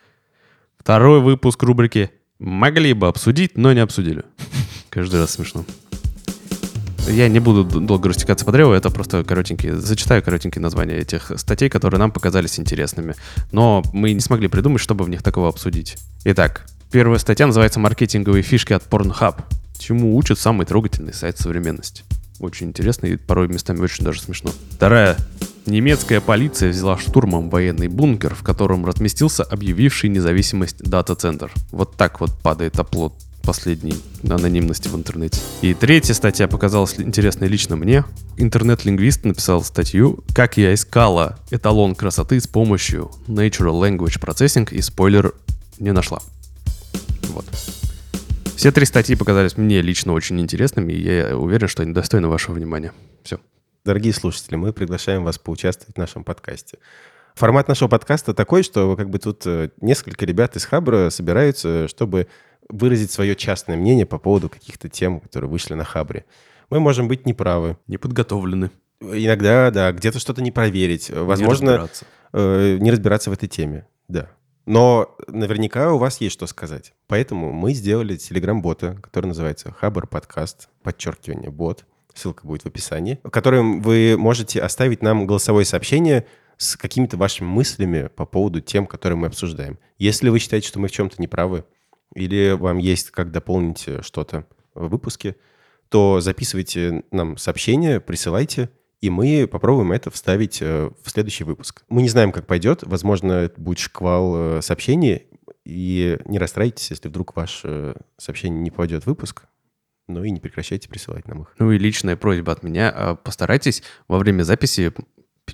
Второй 0.79 1.21
выпуск 1.21 1.63
рубрики 1.63 2.11
могли 2.39 2.93
бы 2.95 3.09
обсудить, 3.09 3.59
но 3.59 3.73
не 3.73 3.81
обсудили. 3.81 4.25
Каждый 4.89 5.21
раз 5.21 5.33
смешно. 5.33 5.65
Я 7.09 7.29
не 7.29 7.39
буду 7.39 7.65
долго 7.65 8.09
растекаться 8.09 8.45
по 8.45 8.53
древу, 8.53 8.73
это 8.73 8.91
просто 8.91 9.23
коротенькие, 9.23 9.77
зачитаю 9.77 10.23
коротенькие 10.23 10.61
названия 10.61 10.97
этих 10.97 11.31
статей, 11.37 11.69
которые 11.69 11.99
нам 11.99 12.11
показались 12.11 12.59
интересными. 12.59 13.15
Но 13.53 13.83
мы 13.93 14.13
не 14.13 14.21
смогли 14.21 14.49
придумать, 14.49 14.81
чтобы 14.81 15.05
в 15.05 15.09
них 15.09 15.23
такого 15.23 15.49
обсудить. 15.49 15.97
Итак, 16.25 16.67
первая 16.91 17.19
статья 17.19 17.47
называется 17.47 17.79
«Маркетинговые 17.79 18.43
фишки 18.43 18.73
от 18.73 18.87
Pornhub». 18.89 19.37
Чему 19.79 20.17
учат 20.17 20.39
самый 20.39 20.67
трогательный 20.67 21.15
сайт 21.15 21.39
современности. 21.39 22.03
Очень 22.41 22.69
интересно 22.69 23.07
и 23.07 23.17
порой 23.17 23.49
местами 23.49 23.81
очень 23.81 24.05
даже 24.05 24.21
смешно. 24.21 24.51
Вторая. 24.71 25.17
Немецкая 25.65 26.21
полиция 26.21 26.71
взяла 26.71 26.97
штурмом 26.99 27.51
военный 27.51 27.89
бункер, 27.89 28.35
в 28.35 28.43
котором 28.43 28.85
разместился 28.85 29.43
объявивший 29.43 30.11
независимость 30.11 30.79
дата-центр. 30.83 31.51
Вот 31.73 31.97
так 31.97 32.21
вот 32.21 32.31
падает 32.41 32.79
оплот 32.79 33.15
последней 33.47 33.95
анонимности 34.29 34.89
в 34.89 34.97
интернете. 34.97 35.41
И 35.63 35.73
третья 35.73 36.13
статья 36.13 36.49
показалась 36.49 36.99
интересной 36.99 37.49
лично 37.49 37.77
мне. 37.77 38.05
Интернет-лингвист 38.37 39.25
написал 39.25 39.63
статью 39.63 40.25
«Как 40.35 40.57
я 40.57 40.75
искала 40.75 41.39
эталон 41.51 41.95
красоты 41.95 42.41
с 42.41 42.49
помощью 42.49 43.11
Natural 43.29 43.81
Language 43.81 44.21
Processing» 44.21 44.69
и 44.75 44.83
спойлер 44.83 45.33
не 45.79 45.93
нашла. 45.93 46.21
Вот. 47.29 47.47
Все 48.57 48.73
три 48.73 48.85
статьи 48.85 49.15
показались 49.15 49.57
мне 49.57 49.81
лично 49.81 50.13
очень 50.13 50.41
интересными, 50.41 50.93
и 50.93 51.03
я 51.03 51.37
уверен, 51.37 51.69
что 51.69 51.83
они 51.83 51.93
достойны 51.93 52.29
вашего 52.29 52.55
внимания. 52.55 52.93
Все. 53.23 53.39
Дорогие 53.85 54.13
слушатели, 54.13 54.57
мы 54.57 54.73
приглашаем 54.73 55.25
вас 55.25 55.39
поучаствовать 55.39 55.95
в 55.95 55.99
нашем 55.99 56.25
подкасте. 56.25 56.79
Формат 57.37 57.69
нашего 57.69 57.89
подкаста 57.89 58.33
такой, 58.33 58.63
что 58.63 58.97
как 58.97 59.11
бы 59.11 59.19
тут 59.19 59.43
э, 59.47 59.69
несколько 59.83 60.25
ребят 60.25 60.57
из 60.57 60.65
Хабра 60.65 61.11
собираются, 61.11 61.87
чтобы 61.87 62.29
выразить 62.69 63.11
свое 63.11 63.35
частное 63.37 63.77
мнение 63.77 64.07
по 64.07 64.19
поводу 64.19 64.49
каких-то 64.49 64.89
тем, 64.89 65.21
которые 65.21 65.51
вышли 65.51 65.75
на 65.75 65.85
Хабре. 65.85 66.25
Мы 66.71 66.81
можем 66.81 67.09
быть 67.09 67.27
неправы. 67.27 67.77
Не 67.87 67.97
подготовлены. 67.99 68.71
Иногда, 69.01 69.71
да, 69.71 69.93
где-то 69.93 70.19
что-то 70.19 70.43
не 70.43 70.51
проверить. 70.51 71.11
Возможно, 71.11 71.65
Не 71.65 71.71
разбираться. 71.77 72.05
э, 72.33 72.79
не 72.81 72.91
разбираться 72.91 73.31
в 73.31 73.33
этой 73.35 73.49
теме. 73.49 73.87
Да. 74.09 74.31
Но 74.65 75.15
наверняка 75.29 75.93
у 75.93 75.99
вас 75.99 76.21
есть 76.21 76.33
что 76.33 76.47
сказать. 76.47 76.93
Поэтому 77.07 77.53
мы 77.53 77.73
сделали 77.73 78.17
телеграм-бота, 78.17 78.99
который 79.01 79.27
называется 79.27 79.71
Хабр 79.73 80.07
Подкаст, 80.09 80.69
подчеркивание, 80.83 81.51
бот. 81.51 81.85
Ссылка 82.15 82.47
будет 82.47 82.63
в 82.63 82.67
описании. 82.67 83.21
В 83.23 83.31
котором 83.31 83.81
вы 83.83 84.17
можете 84.19 84.61
оставить 84.61 85.03
нам 85.03 85.27
голосовое 85.27 85.65
сообщение 85.67 86.27
с 86.57 86.77
какими-то 86.77 87.17
вашими 87.19 87.47
мыслями 87.47 88.09
по 88.17 88.25
поводу 88.25 88.61
тем, 88.63 88.87
которые 88.87 89.19
мы 89.19 89.27
обсуждаем. 89.27 89.79
Если 89.99 90.31
вы 90.31 90.39
считаете, 90.39 90.67
что 90.67 90.81
мы 90.81 90.89
в 90.89 90.93
чем-то 90.93 91.21
неправы, 91.21 91.65
или 92.15 92.53
вам 92.53 92.79
есть 92.79 93.11
как 93.11 93.31
дополнить 93.31 93.85
э, 93.87 94.03
что-то 94.03 94.47
в 94.75 94.89
выпуске, 94.89 95.37
то 95.89 96.21
записывайте 96.21 97.05
нам 97.11 97.37
сообщение, 97.37 98.01
присылайте, 98.01 98.71
и 99.01 99.11
мы 99.11 99.47
попробуем 99.47 99.93
это 99.93 100.11
вставить 100.11 100.61
э, 100.63 100.91
в 101.03 101.11
следующий 101.11 101.45
выпуск. 101.45 101.85
Мы 101.89 102.03
не 102.03 102.09
знаем, 102.09 102.33
как 102.33 102.47
пойдет. 102.47 102.83
Возможно, 102.83 103.51
будет 103.57 103.79
шквал 103.79 104.59
э, 104.59 104.63
сообщений. 104.63 105.27
И 105.65 106.19
не 106.25 106.39
расстраивайтесь, 106.39 106.91
если 106.91 107.09
вдруг 107.09 107.37
ваше 107.37 107.97
сообщение 108.19 108.61
не 108.61 108.71
попадет 108.71 109.03
в 109.03 109.07
выпуск. 109.09 109.45
Ну 110.09 110.23
и 110.23 110.31
не 110.31 110.41
прекращайте 110.41 110.89
присылать 110.89 111.27
нам 111.27 111.43
их. 111.43 111.55
Ну 111.59 111.73
и 111.73 111.79
личная 111.79 112.17
просьба 112.17 112.53
от 112.53 112.63
меня. 112.63 112.93
а, 112.95 113.17
Постарайтесь 113.17 113.83
во 114.07 114.19
время 114.19 114.45
записи 114.45 114.93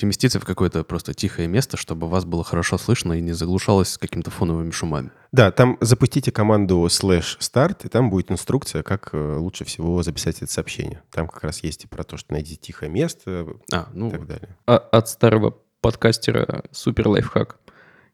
переместиться 0.02 0.40
в 0.40 0.44
какое-то 0.44 0.82
просто 0.82 1.14
тихое 1.14 1.46
место, 1.46 1.76
чтобы 1.76 2.08
вас 2.08 2.24
было 2.24 2.42
хорошо 2.42 2.76
слышно 2.76 3.12
и 3.12 3.20
не 3.20 3.32
заглушалось 3.34 3.96
какими-то 3.98 4.32
фоновыми 4.32 4.72
шумами. 4.72 5.12
Да, 5.30 5.52
там 5.52 5.78
запустите 5.80 6.32
команду 6.32 6.84
slash 6.86 7.38
start, 7.38 7.86
и 7.86 7.88
там 7.88 8.10
будет 8.10 8.32
инструкция, 8.32 8.82
как 8.82 9.10
э, 9.12 9.36
лучше 9.36 9.64
всего 9.64 10.02
записать 10.02 10.42
это 10.42 10.50
сообщение. 10.50 11.02
Там 11.12 11.28
как 11.28 11.44
раз 11.44 11.62
есть 11.62 11.84
и 11.84 11.86
про 11.86 12.02
то, 12.02 12.16
что 12.16 12.32
найдите 12.32 12.56
тихое 12.56 12.90
место 12.90 13.46
А, 13.72 13.86
и 13.94 13.96
ну, 13.96 14.10
так 14.10 14.26
далее. 14.26 14.56
А 14.66 14.76
от 14.76 15.08
старого 15.08 15.56
подкастера 15.80 16.64
супер 16.72 17.06
лайфхак. 17.06 17.58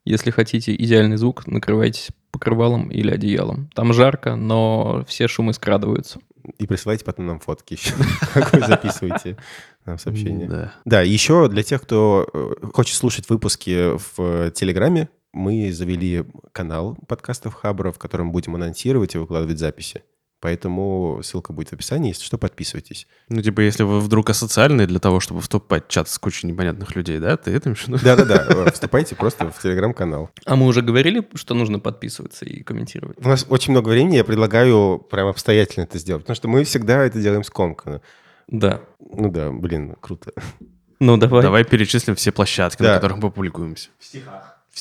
Если 0.05 0.31
хотите 0.31 0.75
идеальный 0.75 1.17
звук, 1.17 1.47
накрывайтесь 1.47 2.11
покрывалом 2.31 2.89
или 2.89 3.11
одеялом. 3.11 3.71
Там 3.75 3.93
жарко, 3.93 4.37
но 4.37 5.05
все 5.07 5.29
шумы 5.29 5.53
скрадываются. 5.53 6.21
И 6.59 6.67
присылайте 6.67 7.05
потом 7.05 7.27
нам 7.27 7.41
фотки 7.41 7.75
еще, 7.75 7.95
как 8.33 8.53
вы 8.53 8.61
записываете 8.61 9.37
нам 9.85 9.99
сообщение. 9.99 10.49
да. 10.49 10.73
Да, 10.85 11.03
еще 11.03 11.49
для 11.49 11.63
тех, 11.63 11.83
кто 11.83 12.27
э, 12.33 12.67
хочет 12.73 12.97
слушать 12.97 13.29
выпуски 13.29 13.97
в 13.97 14.19
э, 14.19 14.51
Телеграме, 14.55 15.09
мы 15.33 15.73
завели 15.73 16.25
канал 16.53 16.97
подкастов 17.07 17.55
Хабра, 17.55 17.93
в 17.93 17.99
котором 17.99 18.33
будем 18.33 18.55
анонсировать 18.55 19.15
и 19.15 19.19
выкладывать 19.19 19.59
записи. 19.59 20.03
Поэтому 20.41 21.21
ссылка 21.25 21.53
будет 21.53 21.71
в 21.71 21.73
описании, 21.73 22.11
если 22.11 22.23
что, 22.25 22.39
подписывайтесь. 22.39 23.09
Ну, 23.29 23.43
типа, 23.43 23.61
если 23.61 23.83
вы 23.83 23.99
вдруг 23.99 24.31
асоциальные 24.31 24.87
для 24.87 25.01
того, 25.01 25.19
чтобы 25.19 25.41
вступать 25.41 25.87
в 25.87 25.89
чат 25.89 26.09
с 26.09 26.17
кучей 26.19 26.47
непонятных 26.47 26.95
людей, 26.95 27.19
да, 27.19 27.37
ты 27.37 27.51
это 27.51 27.69
имеешь 27.71 27.83
в 27.85 27.89
виду? 27.89 27.99
Да-да-да, 28.05 28.47
э, 28.49 28.71
вступайте 28.71 29.17
просто 29.17 29.51
в 29.51 29.61
Телеграм-канал. 29.61 30.31
А 30.45 30.55
мы 30.55 30.67
уже 30.67 30.83
говорили, 30.83 31.27
что 31.35 31.55
нужно 31.55 31.81
подписываться 31.81 32.45
и 32.45 32.63
комментировать. 32.63 33.19
У 33.19 33.29
нас 33.29 33.47
очень 33.49 33.73
много 33.73 33.89
времени, 33.89 34.15
я 34.17 34.25
предлагаю 34.25 34.99
прям 35.11 35.27
обстоятельно 35.27 35.85
это 35.85 35.99
сделать, 35.99 36.23
потому 36.23 36.37
что 36.37 36.47
мы 36.47 36.63
всегда 36.63 37.03
это 37.05 37.21
делаем 37.21 37.43
скомканно. 37.43 38.01
Да. 38.47 38.81
Ну 39.01 39.31
да, 39.33 39.51
блин, 39.51 39.97
круто. 40.01 40.33
Ну, 41.01 41.17
давай. 41.17 41.43
Давай 41.43 41.65
перечислим 41.65 42.15
все 42.15 42.31
площадки, 42.33 42.83
Да. 42.83 42.91
на 42.91 42.95
которых 42.95 43.19
мы 43.19 43.31
публикуемся. 43.33 43.91
В 43.99 44.05
стихах. 44.05 44.59
В 44.73 44.79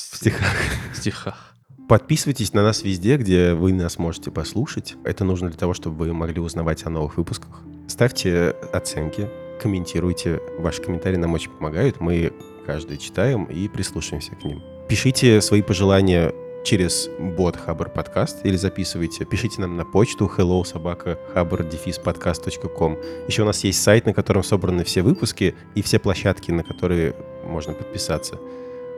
стихах. 0.97 1.53
Подписывайтесь 1.87 2.51
на 2.51 2.63
нас 2.63 2.83
везде, 2.83 3.15
где 3.15 3.53
вы 3.53 3.71
нас 3.71 3.97
можете 3.97 4.29
послушать. 4.29 4.95
Это 5.05 5.23
нужно 5.23 5.47
для 5.47 5.57
того, 5.57 5.73
чтобы 5.73 5.95
вы 6.05 6.13
могли 6.13 6.41
узнавать 6.41 6.85
о 6.85 6.89
новых 6.89 7.15
выпусках. 7.15 7.61
Ставьте 7.87 8.49
оценки, 8.73 9.29
комментируйте. 9.61 10.41
Ваши 10.59 10.81
комментарии 10.81 11.15
нам 11.15 11.33
очень 11.33 11.49
помогают. 11.49 12.01
Мы 12.01 12.33
каждый 12.65 12.97
читаем 12.97 13.45
и 13.45 13.69
прислушаемся 13.69 14.31
к 14.35 14.43
ним. 14.43 14.61
Пишите 14.89 15.39
свои 15.39 15.61
пожелания 15.61 16.33
через 16.65 17.09
бот 17.19 17.55
Хабр 17.55 17.89
Подкаст 17.89 18.45
или 18.45 18.57
записывайте. 18.57 19.23
Пишите 19.23 19.61
нам 19.61 19.77
на 19.77 19.85
почту 19.85 20.29
hello 20.37 20.65
собака 20.65 21.17
podcast.com. 21.33 22.97
Еще 23.29 23.43
у 23.43 23.45
нас 23.45 23.63
есть 23.63 23.81
сайт, 23.81 24.05
на 24.05 24.13
котором 24.13 24.43
собраны 24.43 24.83
все 24.83 25.03
выпуски 25.03 25.55
и 25.73 25.81
все 25.81 25.99
площадки, 25.99 26.51
на 26.51 26.63
которые 26.63 27.15
можно 27.45 27.71
подписаться. 27.71 28.37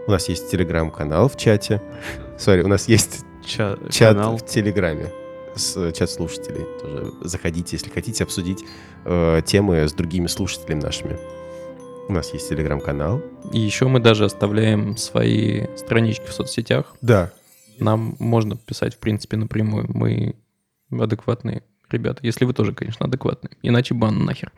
У 0.10 0.12
нас 0.12 0.28
есть 0.28 0.50
телеграм-канал 0.50 1.30
в 1.30 1.38
чате. 1.38 1.84
Сори, 2.36 2.64
у 2.64 2.68
нас 2.68 2.88
есть 2.88 3.24
Ча- 3.46 3.78
чат 3.92 4.16
канал. 4.16 4.38
в 4.38 4.44
Телеграме 4.44 5.12
с 5.56 5.78
э, 5.78 5.92
чат 5.92 6.10
слушателей. 6.10 6.66
Тоже 6.82 7.14
заходите, 7.22 7.76
если 7.76 7.92
хотите 7.92 8.24
обсудить 8.24 8.66
э, 9.06 9.44
темы 9.46 9.88
с 9.88 9.94
другими 9.94 10.26
слушателями 10.26 10.82
нашими. 10.82 11.16
У 12.08 12.14
нас 12.14 12.34
есть 12.34 12.50
телеграм-канал. 12.50 13.22
И 13.54 13.60
еще 13.60 13.88
мы 13.88 14.00
даже 14.00 14.26
оставляем 14.26 14.98
свои 14.98 15.68
странички 15.78 16.26
в 16.26 16.34
соцсетях. 16.34 16.96
Да, 17.02 17.32
Нам 17.78 18.16
можно 18.18 18.58
писать, 18.58 18.96
в 18.96 18.98
принципе, 18.98 19.38
напрямую. 19.38 19.86
Мы 19.90 20.36
адекватные 20.90 21.62
ребята. 21.92 22.22
Если 22.24 22.46
вы 22.46 22.54
тоже, 22.56 22.74
конечно, 22.74 23.06
адекватные. 23.06 23.52
Иначе 23.62 23.94
бан 23.94 24.26
нахер. 24.26 24.52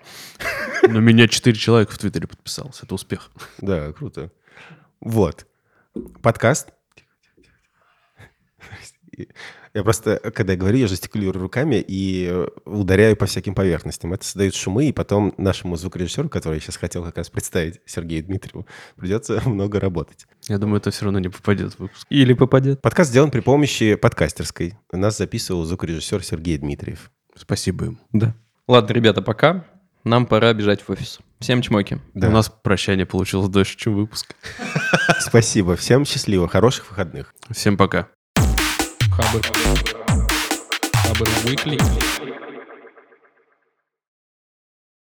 На 0.84 1.00
меня 1.00 1.28
4 1.28 1.54
человека 1.58 1.92
в 1.92 1.98
Твиттере 1.98 2.28
подписалось. 2.28 2.80
Это 2.82 2.96
успех. 2.96 3.32
да, 3.60 3.92
круто. 3.92 4.32
Вот. 5.02 5.48
Подкаст. 6.22 6.70
Я 9.74 9.84
просто, 9.84 10.20
когда 10.34 10.54
я 10.54 10.60
говорю, 10.60 10.78
я 10.78 10.88
жестикулирую 10.88 11.42
руками 11.42 11.84
и 11.86 12.46
ударяю 12.66 13.16
по 13.16 13.26
всяким 13.26 13.56
поверхностям. 13.56 14.14
Это 14.14 14.26
создает 14.26 14.54
шумы, 14.54 14.86
и 14.86 14.92
потом 14.92 15.34
нашему 15.38 15.78
звукорежиссеру, 15.78 16.30
который 16.30 16.56
я 16.56 16.60
сейчас 16.60 16.76
хотел 16.76 17.04
как 17.04 17.18
раз 17.18 17.30
представить, 17.30 17.80
Сергею 17.86 18.24
Дмитриеву, 18.24 18.68
придется 18.98 19.42
много 19.46 19.80
работать. 19.80 20.28
Я 20.48 20.58
думаю, 20.58 20.80
это 20.80 20.92
все 20.92 21.06
равно 21.06 21.20
не 21.20 21.30
попадет 21.30 21.74
в 21.74 21.80
выпуск. 21.80 22.06
Или 22.10 22.34
попадет. 22.34 22.82
Подкаст 22.82 23.12
сделан 23.12 23.32
при 23.32 23.40
помощи 23.40 23.96
подкастерской. 23.96 24.78
Нас 24.92 25.18
записывал 25.18 25.64
звукорежиссер 25.64 26.24
Сергей 26.24 26.58
Дмитриев. 26.58 27.12
Спасибо 27.36 27.86
им. 27.86 28.00
Да. 28.12 28.36
Ладно, 28.68 28.94
ребята, 28.94 29.22
пока. 29.22 29.66
Нам 30.04 30.26
пора 30.26 30.54
бежать 30.54 30.82
в 30.82 30.90
офис. 30.90 31.20
Всем 31.40 31.62
чмоки. 31.62 32.00
Да. 32.14 32.28
У 32.28 32.32
нас 32.32 32.50
прощание 32.50 33.06
получилось 33.06 33.50
дольше, 33.50 33.78
чем 33.78 33.96
выпуск. 33.96 34.36
Спасибо. 35.20 35.76
Всем 35.76 36.06
счастливо. 36.06 36.48
Хороших 36.48 36.90
выходных. 36.90 37.34
Всем 37.52 37.78
пока. 37.78 38.08
Хабр. 38.36 39.42
Хабр 40.94 41.28
Weekly. 41.46 42.31